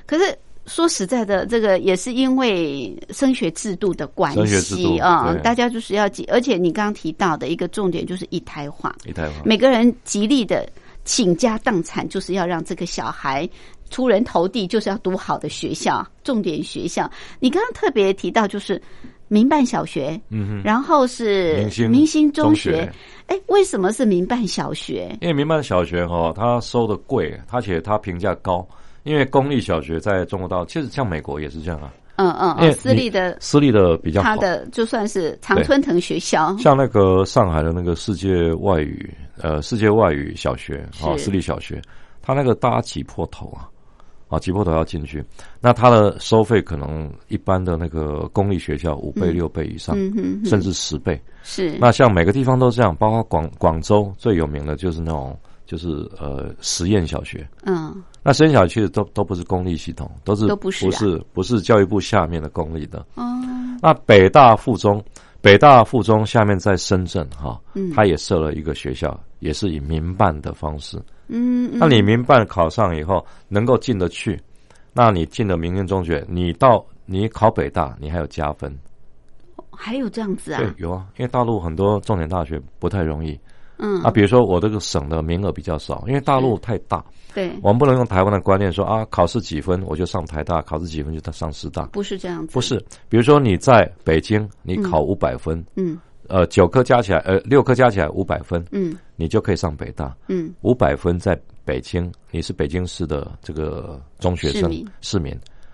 [0.05, 0.37] 可是
[0.67, 9.41] 说实在的，这个也是因为升学制度的关系啊，对大家就是要记，而且你刚刚提到的一个重点就是一胎化，一胎化。
[9.45, 10.69] 每个人极力的
[11.05, 13.49] 倾家荡产，就是要让这个小孩
[13.89, 17.09] 出人头地，就是要读好的学校，重点学校。
[17.39, 18.81] 你刚刚特别提到就是
[19.29, 22.91] 民办小学，嗯哼，然后是明星明星中学。
[23.27, 25.17] 哎，为什么是民办小学？
[25.21, 28.67] 因为民办小学哈、它收的贵，而且它评价高。
[29.07, 34.35] 因为公立小学在中国大陆，其实像美国也是这样啊，嗯嗯嗯，因为私立的私立的比较好他。
[34.35, 39.09] 的就算是常春藤学校，像那个上海的那个世界外语
[39.41, 41.81] 呃世界外语小学啊、是私立小学，
[42.21, 43.69] 它那个大家挤破头啊，
[44.27, 45.23] 啊挤破头要进去，
[45.61, 49.95] 那它的收费可能一般的那个公立学校五倍、嗯六倍以上，
[50.43, 51.19] 甚至十倍。
[51.43, 55.87] 是那像每个地方都这样，包括广广州最有名的就是那种就是
[56.19, 57.47] 呃实验小学。
[57.63, 57.95] 嗯
[58.27, 62.99] 那实验小学其实都都不是公立系统，都是都不是啊不是不是教育部下面的公立的。
[63.15, 63.23] 哦
[63.81, 65.01] 那北大附中，
[65.39, 70.97] 北大附中下面在深圳哈，嗯它也设了一个学校，也是以民办的方式。
[71.27, 74.37] 嗯，嗯那你民办考上以后能够进得去，
[74.91, 78.77] 那你进了明星中学，你到你考北大，你还有加分。
[79.71, 83.39] 还有这样子啊对，，有啊，因为大陆很多重点大学不太容易
[83.77, 84.01] 嗯。
[84.03, 91.85] 啊，比如说我这个省的名额比较少，因为大陆太大，对，我们不能用台湾的观念说啊，考试几分我就上台大，考试几分就上师大。
[91.87, 95.99] 不是这样子，不，是，比如说你在北京，你考五百分，嗯。
[96.29, 98.97] 呃，九科加起来，呃，六科加起来五百分，嗯。
[99.15, 100.13] 你就可以上北大。
[100.27, 100.53] 嗯。
[100.61, 105.33] 五百分在北京，你是北京市的这个中学生市民。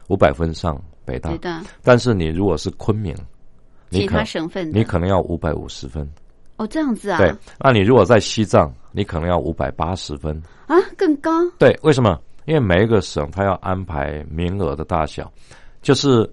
[0.10, 1.32] 五百分上北大。
[1.32, 1.40] 对。
[1.40, 3.16] 的，但是你如果是昆明，
[3.90, 6.08] 你其可他省份你可能要五百五十分。
[6.58, 10.36] 哦这样子啊，对，那你如果在西藏，你可能要五百八十分。
[10.68, 12.20] 啊更高，对，为什么？
[12.46, 15.32] 因为每一个省它要安排名额的大小，
[15.82, 16.30] 就是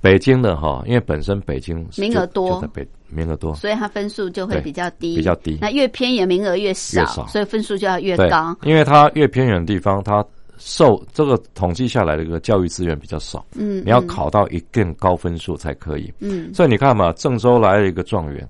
[0.00, 5.58] 北京的哈，因为本身北京名额多就在北名额多，所以它分数就会比较低，比较低。
[5.60, 7.26] 那越偏远名额越少，越少。
[7.26, 10.24] 所以分数就要越高，，因为它越偏远的地方，它
[10.58, 16.12] 受这个统计下来的一个教育资源比较少，嗯，你要嗯，考到一定高分数才可以。
[16.20, 16.52] 嗯。
[16.52, 18.46] 所以你看嘛，郑州来了一个状元，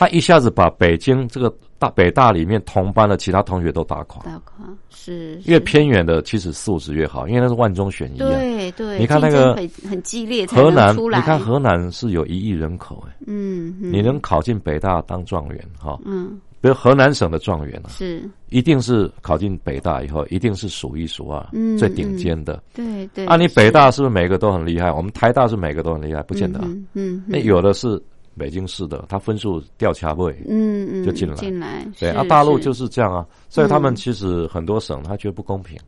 [0.00, 4.24] 他一下子把北京这个大北大里面同班的其他同学都打垮。
[4.24, 8.30] 打垮是越偏远的，其实素质越好，因为那是万中选一啊。
[8.30, 15.98] 对对，你看那个很很激烈，才河南，你看河南是有一亿人口哎，嗯，嗯你能考进北大当状元哈？
[16.06, 22.62] 嗯比如河南省的状元啊，是一定是考进北大以后，一定是数一数二，嗯最顶尖的。
[22.72, 24.90] 对对，啊，你北大是不是每个都很厉害？
[24.90, 26.64] 我们台大是每个都很厉害，不见得啊。
[26.66, 28.02] 嗯嗯，那嗯有的是
[28.38, 31.34] 北京市的，他分数掉卡位，嗯嗯就进来。
[31.34, 33.26] 进来，对啊，大陆就是是这样啊。
[33.48, 33.96] 所以他们嗯。
[33.96, 35.78] 其实很多省他觉得不公平，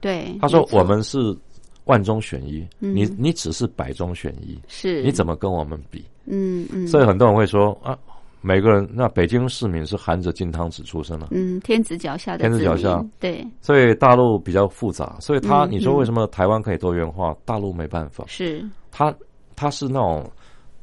[0.00, 1.36] 对，他说我们是
[1.84, 2.94] 万中选一，嗯。
[2.94, 5.02] 你你只是百中选一，是。
[5.02, 6.04] 你怎么跟我们比？
[6.26, 7.98] 嗯嗯，所以很多人会说啊，
[8.40, 13.04] 每个人那北京市民是含着金汤匙出生的、嗯天子脚下的天子脚下。
[13.18, 13.46] 对。
[13.60, 15.16] 所以大陆比较复杂。
[15.20, 18.24] 所以他，嗯你说嗯为什么台湾可以多元化，大陆没办法？
[18.28, 18.64] 是。
[18.90, 19.14] 他
[19.56, 20.30] 他是那种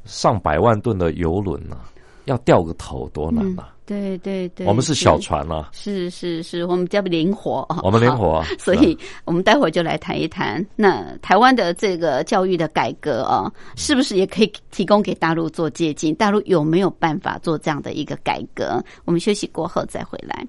[0.05, 1.77] 上百万吨的游轮呐、
[2.25, 16.13] 要掉个头多难呐、对对对，我们是小船啊，是是是，我们比较灵活，哦我们灵活啊 所以我们待会儿就来谈一谈，那台湾的这个教育的改革啊，是不是也可以提供给大陆做借鉴？
[16.15, 18.83] 大陆有没有办法做这样的一个改革？
[19.05, 20.45] 我们休息过后再回来。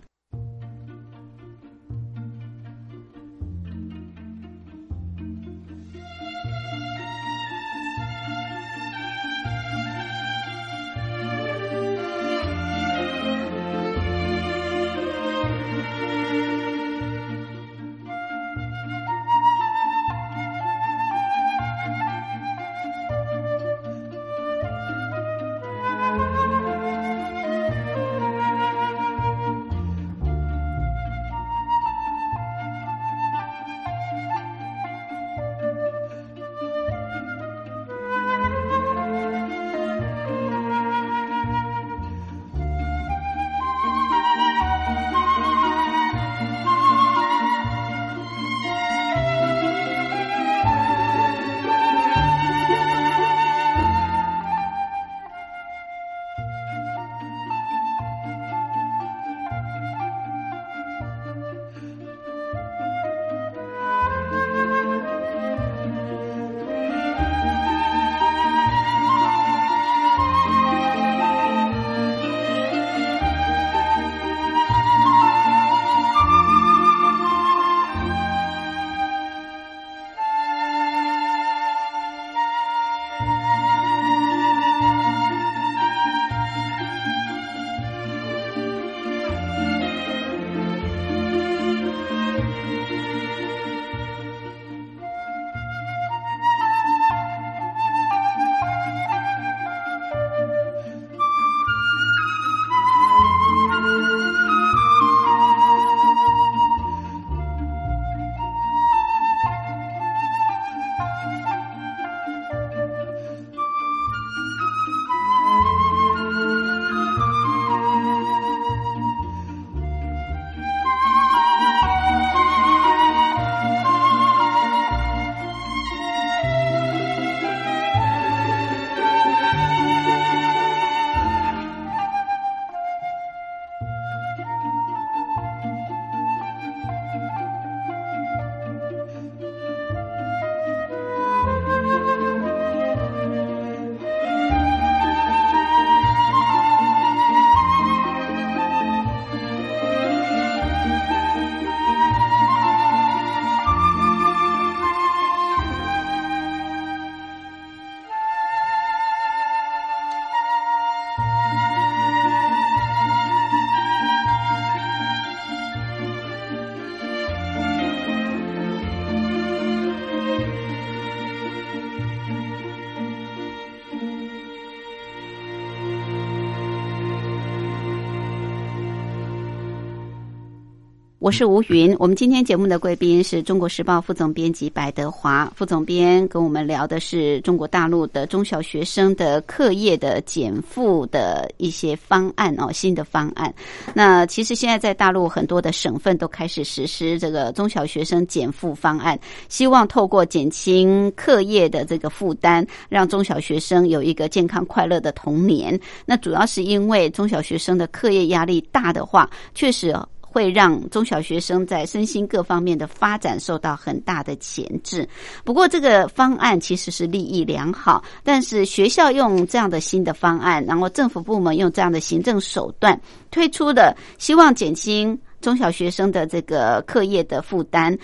[181.20, 181.94] 我是吴云。
[181.98, 193.54] 我们今天节目的贵宾是中国时报副总编辑白德华副总编，跟我们聊的是中国大陆的中小学生的课业的减负的一些方案哦，新的方案。
[193.92, 205.78] 那其实现在在大陆很多的省份都开始实施这个中小学生减负方案，希望透过减轻课业的这个负担，让中小学生有一个健康快乐的童年。
[206.06, 209.94] 那主要是因为中小学生的课业压力大的话，确实
[210.30, 215.06] 会让中小学生在身心各方面的发展受到很大的钳制。
[215.44, 222.98] 不过，这个方案其实是利益良好，但是学校用这样的新的方案，然后政府部门用这样的行政手段
[223.30, 227.98] 推出的，希望减轻中小学生的这个课业的负担，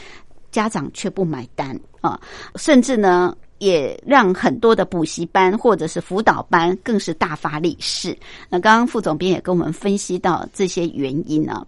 [0.51, 2.20] 家长却不买单啊，
[2.57, 3.35] 甚至呢。
[3.59, 8.14] 也让很多的补习班或者是辅导班更是大发利市。
[8.51, 11.66] 那刚刚副总编也跟我们分析到这些原因啊。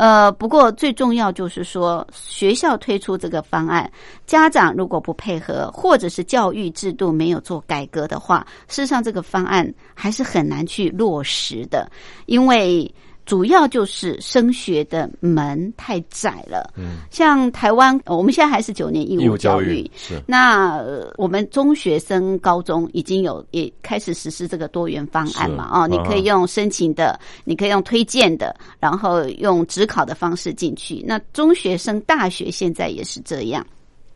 [0.00, 3.90] 呃，不过最重要就是说，学校推出这个方案，
[4.26, 11.86] 家长如果不配合，或者是教育制度没有做改革的话，事实上这个方案还是很难去落实的，
[12.24, 12.90] 因为。
[13.30, 16.68] 主要就是升学的门太窄了。
[16.76, 19.88] 嗯，像台湾，我们现在还是九年义务教育。
[19.96, 20.20] 是。
[20.26, 25.70] 那呃我们中学生、高中已经有也开始实施这个多元方案嘛？
[25.72, 31.00] 哦，你可以用申请的，你可以用推荐的，然后用职考的方式进去。
[31.06, 33.64] 那中学生、大学现在也是这样。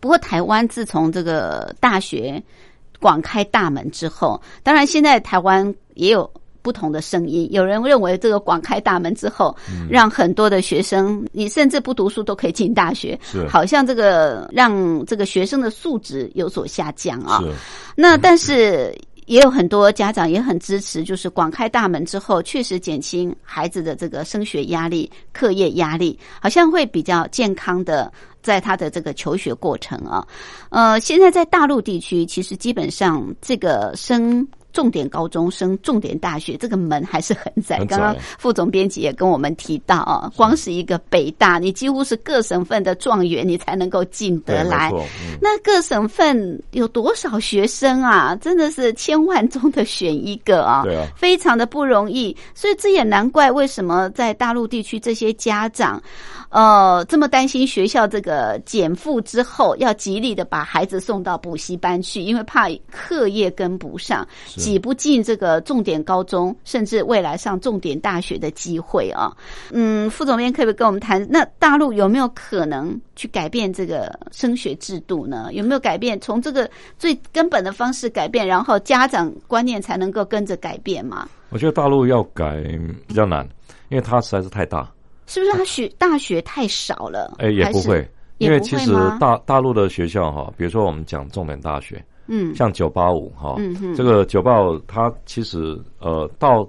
[0.01, 2.43] 不过，台湾自从这个大学
[2.99, 6.29] 广开大门之后，当然现在台湾也有。
[6.65, 9.55] 不同的声音，有人认为这个广开大门之后，
[9.87, 17.43] 让很多的学生，你甚至不读书都可以进大学，好像这个让这个学生的素质有所下降啊。
[17.95, 18.97] 那但是
[19.27, 28.11] 也有很多家长也很支持，就是广开大门之后，确实减轻孩子的这个升学压力、课业压力，好像会比较健康的
[28.43, 30.27] 在他的这个求学过程啊。
[30.71, 34.49] 呃，现在在大陆地区，其实基本上这个升。
[34.75, 37.83] 重点高中生、重点大学，这个门还是很窄。
[37.87, 44.93] 刚刚副总编辑也跟我们提到啊，光是一个北大，你几乎是各省份的状元，你才能够进得来。
[45.41, 48.37] 那各省份有多少学生啊？
[48.37, 52.37] 真的是千万中的选一个啊，对啊，非常的不容易。
[52.53, 56.03] 所以这也难怪为什么在大陆地区这些家长。
[56.55, 69.33] 呃，这么担心学校这个减负之后，要极力的把孩子送到补习班去，因为怕课业跟不上，挤不进这个重点高中，甚至未来上重点大学的机会啊。
[69.73, 75.49] 嗯，副总编可不可以跟我们谈，那大陆有没有可能去改变这个升学制度呢？
[75.55, 81.29] 有没有改变从这个最根本的方式改变，然后家长观念才能够跟着改变吗？
[81.49, 82.63] 我觉得大陆要改
[83.09, 83.45] 比较难，
[83.89, 84.89] 因为它实在是太大。
[85.27, 87.35] 是不是他学大学太少了？
[87.39, 88.07] 哎，也不会，
[88.39, 96.69] 因为其实大大陆的学校哈，比如说我们讲重点大学，嗯，像九八五哈，嗯这个九八五它其实呃到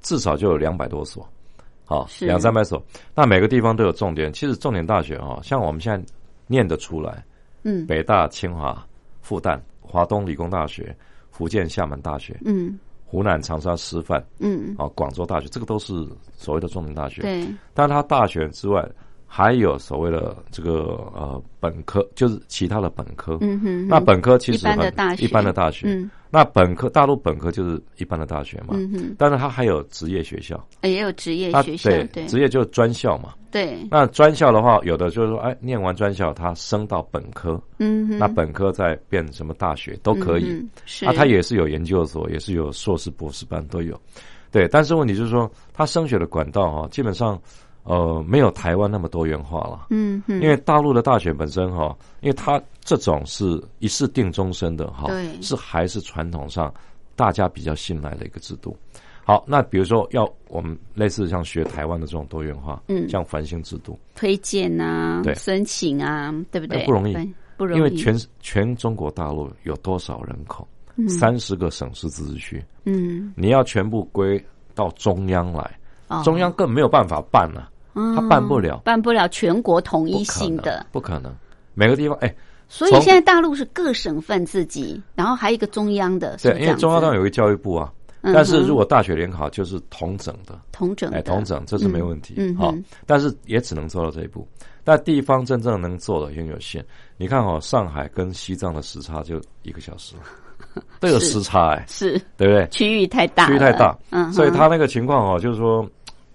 [0.00, 1.26] 至少就有两百多所，
[1.84, 2.82] 好两三百所，
[3.14, 4.32] 那每个地方都有重点。
[4.32, 6.12] 其实重点大学哈，像我们现在
[6.46, 7.24] 念得出来，
[7.62, 8.86] 嗯，北大、清华、
[9.22, 10.94] 复旦、华东理工大学、
[11.30, 12.78] 福建厦门大学，嗯。
[13.14, 15.94] 湖南长沙师范，嗯，啊，广州大学，这个都是
[16.36, 17.22] 所谓的重点大学。
[17.22, 18.84] 对，但它大学之外，
[19.26, 20.70] 还有所谓的这个
[21.14, 23.38] 呃本科，就是其他的本科。
[23.40, 25.86] 嗯哼，那本科其实一般的大学，一般的大学。
[25.88, 26.10] 嗯。
[26.30, 28.74] 那本科大陆本科就是一般的大学嘛，
[29.16, 33.34] 但是它还有职业学校，也有职业学校，对，职业就是专校嘛。
[33.52, 40.60] 对，那专校的话，有的就是说，哎，念完专校，他升到本科，嗯，那本科再变什么大学都可以。
[40.86, 43.96] 是，啊，他也是有研究所，也是有硕士、博士班都有。
[44.50, 47.40] 对，但是问题就是说，他升学的管道哈，基本上。
[47.84, 49.86] 呃，没有台湾那么多元化了。
[49.90, 55.08] 嗯，因为大陆的大学本身哈，因为它这种是一试定终身的哈，
[55.40, 56.72] 是还是传统上
[57.14, 58.76] 大家比较信赖的一个制度。
[59.24, 66.84] 好，那比如说要我们类似像学台湾的这种多元化，嗯，像繁星制度，推荐啊，对，申请啊，对不对？
[66.84, 67.14] 不容易，
[67.56, 70.66] 不容易，因为全全中国大陆有多少人口？
[71.08, 74.40] 三十个省市自治区，嗯，你要全部归
[74.76, 75.76] 到中央来，
[76.22, 77.68] 中央更没有办法办了。
[77.94, 81.32] 他办不了，办不了全国统一性的，不可能。
[81.74, 82.34] 每个地方，哎，
[82.68, 87.92] 所以现在大陆是各省份自己，然后还有一个中央的，对，因为中央当然有一个教育部啊。
[88.32, 92.74] 但是如果大学联考就是同整的，同整，哎，同整这是没问题，嗯，好，
[93.04, 94.48] 但是也只能做到这一步。
[94.82, 96.82] 但地方真正能做的很有限。
[97.18, 100.14] 你看哦，上海跟西藏的时差就一个小时，
[101.00, 102.66] 都有时差，哎，是，对不对？
[102.68, 105.86] 区域太大，区域太大，嗯，所以他那个情况哦，就是说。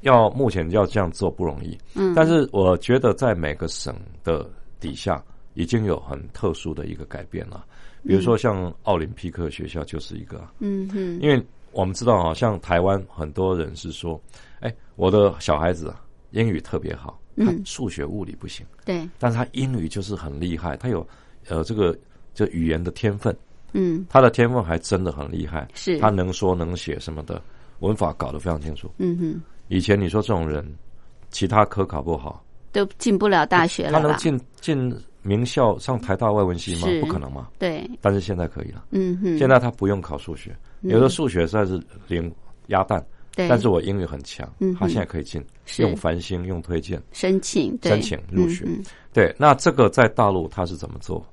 [0.02, 1.78] 要目前要这样做不容易。
[1.96, 5.24] 嗯，但是我觉得在每个省的底下
[5.54, 7.66] 已经有很特殊的一个改变了。
[8.04, 14.20] 比如说像奥林匹克学校就是一个啊，嗯哼，因为我们知道啊，像台湾很多人是说，
[14.62, 21.06] 哎，我的小孩子啊，英语特别好，他嗯数学物理不行，对，但是他英语就是很厉害，他有
[21.50, 21.98] 呃这个
[22.34, 23.36] 就语言的天分，
[23.74, 24.06] 嗯。
[24.10, 26.00] 他的天分还真的很厉害，是。
[26.00, 27.42] 他能说能写什么的，
[27.80, 28.90] 文法搞得非常清楚。
[28.98, 30.66] 嗯哼，以前你说这种人，
[31.32, 33.94] 其他科考不好，都进不了大学了？
[33.94, 36.88] 他能进进名校上台大外文系吗？
[37.02, 37.48] 不可能嘛。
[37.58, 42.34] 对，但是现在可以了，嗯哼，现在他不用考数学，嗯有的数学实在是零
[42.68, 43.06] 鸭蛋，
[43.36, 45.44] 对，但是我英语很强嗯，他现在可以进，
[45.78, 48.66] 用繁星，用推荐，申请申请入学
[49.14, 49.36] 对。
[49.38, 51.26] 那这个在大陆他是怎么做？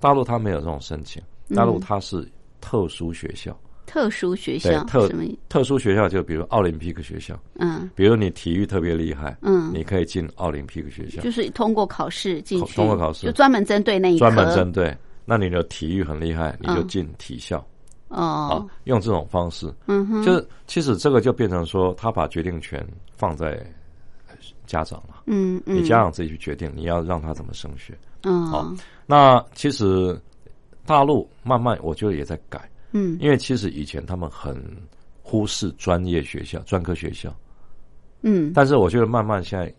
[0.00, 1.22] 大陆他没有这种申请，
[1.54, 2.26] 大陆嗯他是
[2.60, 5.24] 特殊学校，特殊学校对特什么？
[5.48, 7.88] 特殊学校就比如奥林匹克学校，嗯。
[7.94, 13.26] 比如你体育特别厉害，嗯，你可以进奥林匹克学校，就是通过考试进去，通过考试。
[13.26, 14.96] 就专门针对那一专门针对。
[15.24, 17.58] 那你的体育很厉害，你就嗯进体校。
[18.08, 23.52] 啊哦，，用这种方式，嗯哼，就是其实这个就变成说，他把决定权放在
[24.28, 24.34] 呃
[24.66, 27.96] 家长了，嗯嗯，你家长自己去决定你要让他怎么升学。
[28.24, 28.46] 嗯。
[28.48, 28.70] 好
[29.06, 30.14] 那其实
[30.84, 34.56] 大陆慢慢我觉得也在改，嗯因为其实以前他们很
[35.22, 37.34] 忽视专业学校、专科学校，
[38.22, 39.72] 嗯但是我觉得慢慢现在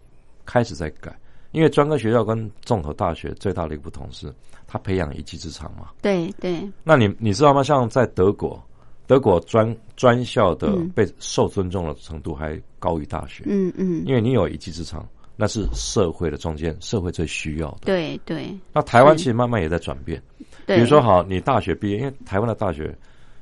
[0.46, 1.18] 开始在改，
[1.52, 4.34] 因为专科学校跟综合大学最大的一个不同是，
[4.68, 5.90] 它培养一技之长嘛。
[6.02, 7.62] 对对那你你知道吗？
[7.64, 8.62] 像在德国，
[9.06, 17.80] 德国专专校的嗯被受尊重的程度还高于大学，嗯嗯因为你有一技之长，那是社会的中间，社会最需要的。
[17.86, 20.22] 对对那台湾其实慢慢也在转变，
[20.66, 22.96] 对，比如说好，你大学毕业，因为台湾的大学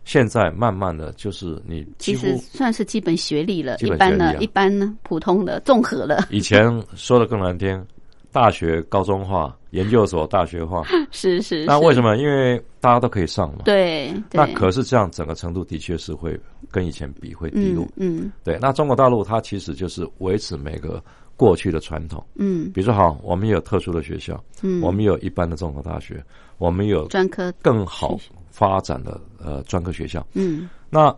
[0.06, 7.86] 现在慢慢的就是你其实算是基本学历了，一般的、本学历啊一般呢，普通的、综合了，以前说的更难听，
[8.32, 10.84] 大学高中化，研究所大学化。
[11.12, 11.66] 是是。
[11.66, 12.16] 那为什么？
[12.16, 13.60] 因为大家都可以上嘛。
[13.66, 16.39] 对对，那可是这样，整个程度的确是会
[16.72, 18.24] 跟以前比会低落嗯。
[18.24, 21.04] 嗯对，那中国大陆它其实就是维持每个
[21.42, 26.24] 过去的传统，嗯比如说好，我们有特殊的学校，嗯，我们有一般的综合大学，
[26.60, 28.16] 我们有专科更好
[28.52, 30.24] 发展的呃专科学校。
[30.36, 31.12] 嗯那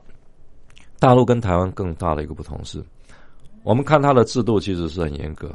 [0.98, 2.82] 大陆跟台湾更大的一个不同是，
[3.64, 5.54] 我们看它的制度其实是很严格，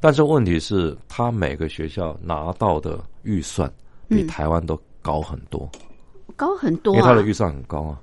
[0.00, 3.66] 但是问题是它每个学校拿到的预算
[4.06, 5.66] 比嗯台湾都高很多，
[6.36, 7.22] 高很多啊因为它的。
[7.22, 7.98] 预算很高啊。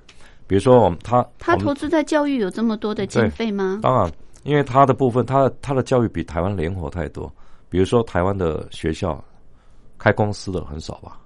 [0.48, 3.80] 比如说我们他他投资在教育有这么多的经费吗？
[3.82, 4.10] 当然，
[4.48, 7.30] 因为他的部分，他的它的教育比台湾灵活太多。
[7.68, 9.22] 比如说台湾的学校
[9.98, 11.20] 开公司的很少吧？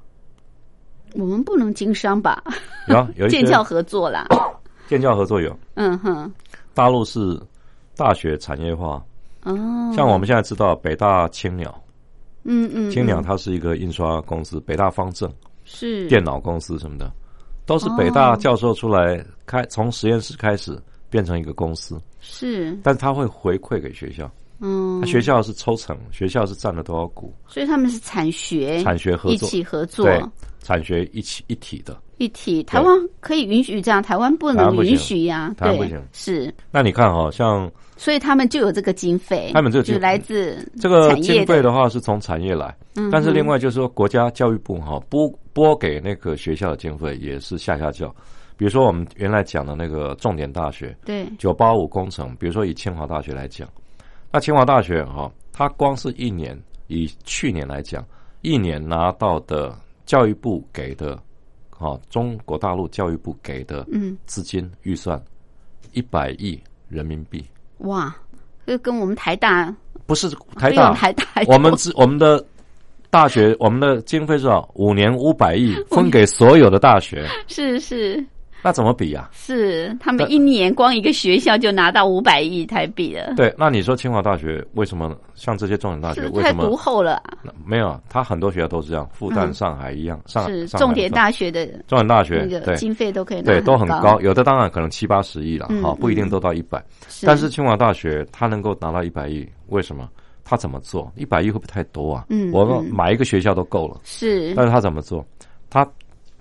[1.14, 2.43] 我们不能经商吧？
[2.89, 4.27] 有啊，有一些 建教合作啦。
[4.89, 6.31] 建教合作有，嗯哼，
[6.75, 7.41] 大陆是
[7.97, 9.01] 大学产业化，
[9.45, 9.55] 哦，
[9.95, 11.73] 像我们现在知道北大青鸟，
[12.43, 15.33] 嗯嗯，青鸟嗯它是一个印刷公司，北大方正。
[15.64, 16.09] 是。
[16.09, 17.09] 电脑公司什么的，
[17.66, 20.77] 都是北大教授出来开，从实验室开始
[21.09, 22.75] 变成一个公司，是。
[22.83, 24.99] 但他会回馈给学校，嗯。
[25.03, 29.35] 他，学校是抽成，学校是占了多少股，所以他们是产学产学合作。
[29.35, 30.07] 一，起合作。
[30.07, 30.23] 对，
[30.62, 32.01] 产学一起一体的。
[32.18, 32.62] 一体。
[32.62, 35.53] 台湾可以允许这样，台湾不能允许呀。
[35.59, 48.14] 对台湾不行，是，那你看哈、像所以他们就有这个经费，他们这个经就来自这个经费的话是从产业来，嗯但是另外就是说国家教育部哈拨拨给那个学校的经费也是下下教，
[48.62, 51.26] 比如说我们原来讲的那个重点大学对。
[51.36, 53.68] 九八五工程，比如说以清华大学来讲，
[54.30, 56.56] 那清华大学哈，它光是一年
[56.86, 58.06] 以去年来讲，
[58.40, 61.20] 一年拿到的教育部给的，
[61.70, 64.16] 哈中国大陆教育部给的嗯。
[64.26, 65.20] 资金预算
[65.90, 66.56] 一百亿
[66.88, 67.44] 人民币，
[67.78, 68.14] 哇，
[68.64, 69.74] 这跟我们台大
[70.06, 72.40] 不是台大台大我们多只我们的
[73.10, 74.48] 大学，我们的经费是？
[74.74, 78.24] 五年五百亿， 分给所有的大学，是是
[78.62, 87.22] 那怎么比呀、是，他们一年光一个学校就拿到五百亿台币了，对，那你说清华大学为什么像这些重点大学为什么太独为什么厚了？
[87.66, 88.00] 没有？
[88.08, 96.82] 他很多学校都是这样，复旦、嗯上海一样，上是重点大学的重点大学那个对经费都可以拿对都很高高，，有的当然可能七八十亿了，嗯哈，不一定嗯都到一百。
[97.24, 100.08] 但是清华大学它能够拿到一百亿，为什么？
[100.44, 101.10] 他怎么做？
[101.16, 102.26] 一百亿会不会太多啊？
[102.28, 104.00] 嗯我们嗯买一个学校都够了。
[104.04, 105.24] 是但是他怎么做？
[105.70, 105.86] 他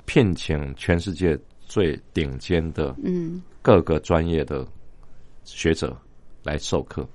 [0.06, 1.38] 聘请全世界
[1.72, 4.68] 最顶尖的嗯各个专业的
[5.46, 5.96] 学者
[6.44, 7.08] 来授课，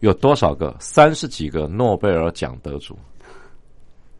[0.00, 0.74] 有多少个？
[0.80, 2.98] 三十几个诺贝尔奖得主，好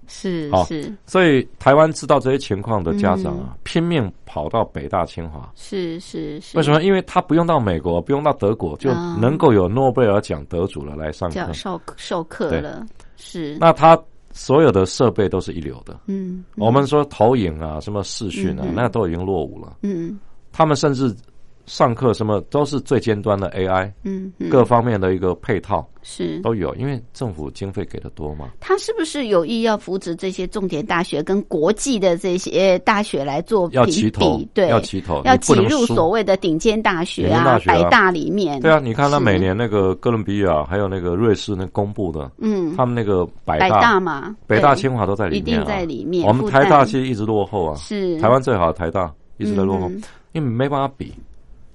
[0.06, 5.50] 是是所以台湾知道这些情况的家长啊，拼命跑到北大、清华。
[5.54, 6.82] 是是是，为什么？
[6.82, 11.52] 因为他不用到美国，不用到德国，就啊能够有诺贝尔奖得主了来上课教。
[11.54, 12.86] 授授课了？
[13.16, 13.98] 是那他
[14.38, 15.98] 所有的设备都是一流的。
[16.06, 19.78] 嗯我们说投影啊，什么视讯啊那都已经落伍了。
[19.82, 20.18] 嗯
[20.52, 21.14] 他们甚至
[21.68, 26.40] 上课什么都是最尖端的 AI，嗯嗯，各方面的一个配套是。
[26.40, 28.48] 都有，因为政府经费给的多嘛。
[28.58, 34.48] 他是不是有意要扶持这些重点大学跟国际的这些大学来做要评齐头比？
[34.54, 38.60] 对，要齐头要挤入所谓的顶尖大学啊百大里面。
[38.60, 48.18] 对啊，你看他每年那个哥伦比亚还有那个瑞士那公布的，嗯，他们那个百百大、大嘛，北大、清华都在里面、啊，一定在里面我们台大其实一直落后啊，是。
[48.18, 50.00] 台湾最好的台大一直在落后，嗯
[50.32, 51.12] 因为没办法比。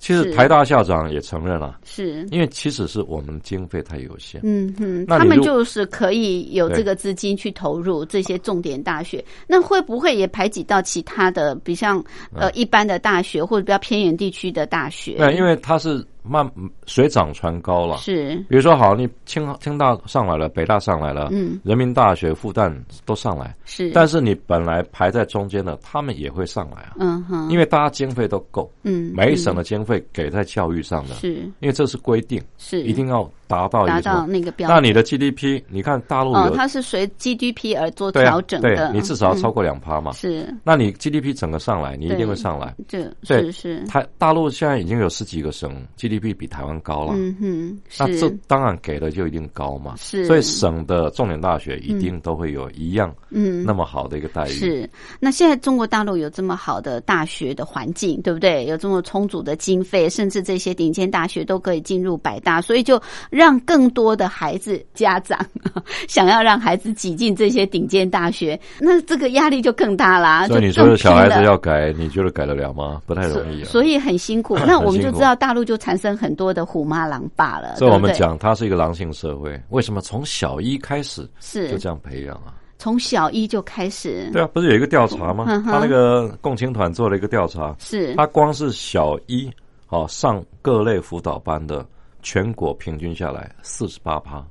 [0.03, 2.27] 其实台大校长也承认了，是。
[2.29, 4.41] 因为其实是我们经费太有限。
[4.43, 12.03] 嗯哼，那你如他们就是可以有这个资金去投入这些重点大学，那会不会也排挤到其他的，比像
[12.35, 15.15] 呃一般的大学或者比较偏远地区的大学？
[15.19, 16.49] 嗯对，因为它是慢
[16.85, 17.97] 水涨船高了。
[17.97, 18.35] 是。
[18.49, 22.73] 比如说，好，你清清大上来了，北大上来了，嗯，人民大学、复旦
[23.05, 31.33] 都上来，是，但是你本来排在中间的，他们也会上来啊，嗯哼，因为大家经费都够，嗯，每一省嗯的经费给在教育上的，是。
[31.59, 32.81] 因为这是规定，是。
[32.83, 34.01] 一定要达到达？
[34.01, 34.75] 到那个标准。
[34.75, 40.11] 那你的 GDP，你看大陆它是随 GDP 而做调整的，对你至少要超嗯过两趴嘛。
[40.13, 42.75] 是，那你 GDP 整个上来，你一定会上来。
[42.87, 49.95] 这对是是，台大陆现在已经有十几个省 GDP 比台湾高了，嗯哼，那这当然给的就一定高嘛。
[49.97, 54.49] 是所以省的重点大学一定都会有一样嗯那么好的一个待遇。
[54.49, 54.89] 是，
[55.19, 58.65] 那现在中国大陆有这么好的大学的环境，对不对？
[58.65, 63.01] 有这么充足的经费，甚至这些顶尖大学都可以进入百大，所以就
[63.33, 65.39] 让更多的孩子家长
[66.07, 70.47] 想要让孩子挤进这些顶尖大学，那这个压力就更大啦。
[70.47, 73.01] 所以你说小孩子要改，你觉得改得了吗？
[73.07, 73.65] 不太容易啊。
[73.65, 74.55] 所以很辛苦。
[74.67, 82.53] 那我们就知道大陆就产生很多的虎妈狼爸了，所以我们讲它是一个狼性社会，为什么从小一开始是就这样培养啊？
[82.77, 85.45] 从小一就开始，对啊，不是有一个调查吗？
[85.47, 89.49] 嗯他那个共青团做了一个调查，是他光是小一
[89.87, 91.85] 哦上各类辅导班的，
[92.23, 94.43] 全国平均下来四十八趴，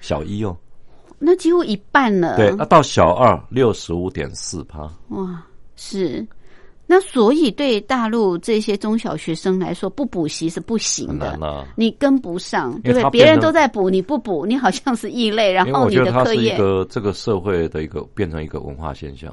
[0.00, 0.56] 小一哦，
[1.18, 2.36] 那几乎一半了。
[2.36, 5.44] 对，那到小二六十五点四趴，哇，
[5.76, 6.26] 是。
[6.92, 13.20] 那所以对大陆这些中小学生来说，不补习是不行的难，呐、你跟不上，对因为他不对？
[13.20, 19.32] 别人都在补，你不补，你好像是异类，然后你的课业是一个这个社会的一个变成一个文化现象，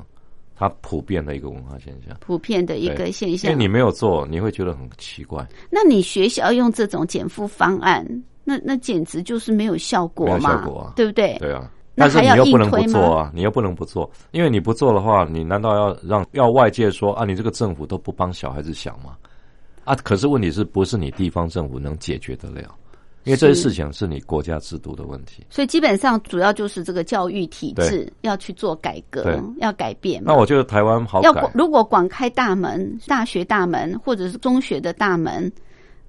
[0.57, 2.17] 它普遍的一个文化现象。
[2.19, 3.51] 普遍的一个现象。
[3.51, 8.05] 因为你没有做，你会觉得很奇怪，那你学校用这种减负方案，
[8.43, 11.37] 那那简直就是没有效果没有嘛，效果啊对不对？
[11.39, 11.71] 对啊。
[11.99, 19.17] 但是你又不能不做啊，你又不能不做，因为你不做的话，你难道要让要外界说啊，你这个政府都不帮小孩子想吗？
[19.83, 22.75] 啊，可是问题是不是你地方政府能解决得了？
[23.27, 25.45] 因为这些事情是你国家制度的问题。
[25.49, 30.21] 所以基本上主要就是这个教育体制要去做改革，要改变。
[30.25, 35.51] 那我觉得台湾好要，如果广开大门，大学大门或者是中学的大门，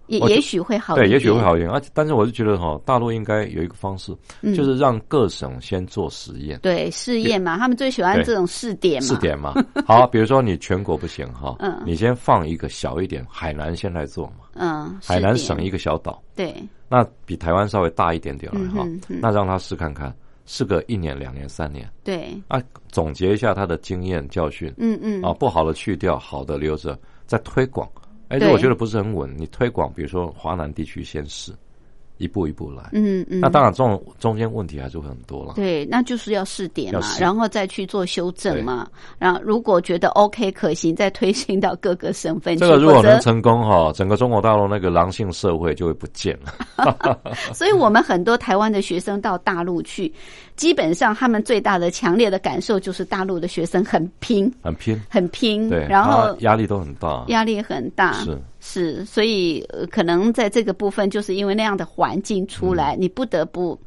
[0.09, 1.71] 也也许会好一点对，也许会好一点。
[1.71, 4.55] 而且，但是我是觉得哈，大陆应该有一个方式，嗯。
[4.55, 6.59] 就是让各省先做实验。
[6.61, 9.07] 对试验嘛，他们最喜欢这种试点嘛。
[9.09, 9.55] 试点嘛，
[9.87, 11.81] 好，比如说你全国不行哈，嗯。
[11.87, 16.55] 你先放一个小一点，海南先来做嘛，嗯，海南省一个小岛，对，
[16.89, 20.15] 那比台湾稍微大一点点了哈嗯，嗯那让他试看看，
[20.47, 21.89] 试个一年、两年、三年。
[22.03, 24.73] 对，啊，总结一下他的经验教训。
[24.79, 27.87] 嗯嗯，啊，不好的去掉，好的留着，再推广。
[28.29, 31.53] 哎，对这我觉得不是很稳，你推广，比如说华南地区先试，
[32.19, 32.91] 一步一步来。
[32.93, 35.55] 嗯嗯，那当然，这种中间问题还是会很多了。
[35.55, 38.89] 对，那就是要试点嘛，然后再去做修正嘛。
[39.19, 42.61] 然后如果觉得 OK 可行，再推行到各个省份去。
[42.61, 47.19] 这个如果能成功哈，整个中国大陆那个狼性社会就会不见了。
[47.55, 50.13] 所以我们很多台湾的学生到大陆去，
[50.57, 58.37] 基本上他们最大的强烈的感受就是大陆的学生很拼，很拼，很拼，对，然后压力都很大，压力很大，是
[58.71, 63.79] 是，所以、呃可能在这个部分，就是因为那样的环境出来，嗯你不得不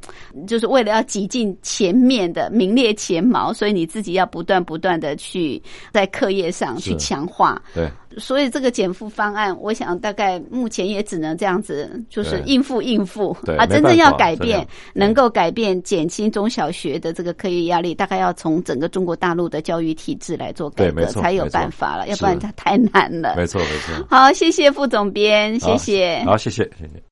[0.44, 5.62] 就是为了要挤进前面的名列前茅，所以你自己要不断不断的去
[5.92, 7.62] 在课业上去强化。
[7.72, 13.64] 对，所以这个减负方案，我想大概目前也只能这样子，就是应付应付对啊。
[13.64, 23.36] 真正要改变，能够改变减轻中小学的这个课业压力，大概要从整个中国大陆的教育体制来做改革，才有办法了，要不然是它太难了。
[23.36, 24.04] 没错没错。
[24.10, 26.22] 好，谢谢副总编，谢好谢。
[26.24, 27.11] 好，谢谢谢谢。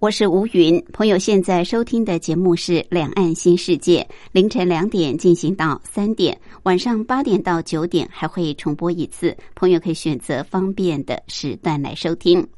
[0.00, 4.00] 我是吴云，朋友现在收听的节目是《两岸新世界》，
[4.32, 12.48] 凌晨两点进行到三点，晚上八点到九点还会重播一次，朋友可以选择方便的时段来收听。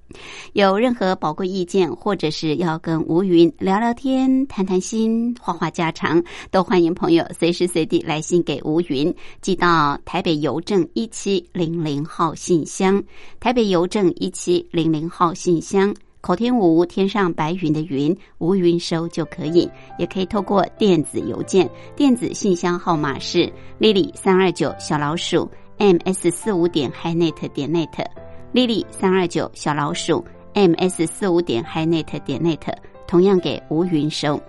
[0.52, 6.22] 有任何宝贵意见，或者是要跟吴云聊聊天、谈谈心、话话家常，
[6.52, 13.02] 都欢迎朋友随时随地来信给吴云，寄到台北邮政一七零零号信箱，
[13.40, 15.92] 台北邮政一七零零号信箱。
[16.22, 19.68] 口天吴，天上白云的云，吴云收就可以，
[19.98, 32.72] 也可以透过电子邮件，电子信箱号码是 lily 三二九小老鼠 ms 四五点 hinet 点 net，lily 三二九小老鼠 ms 四五点 hinet 点 net，
[33.08, 34.40] 同样给吴云收。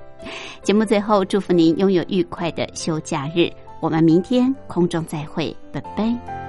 [0.62, 3.52] 节目最后，祝福您拥有愉快的休假日，
[3.82, 6.43] 我们明天空中再会，拜拜。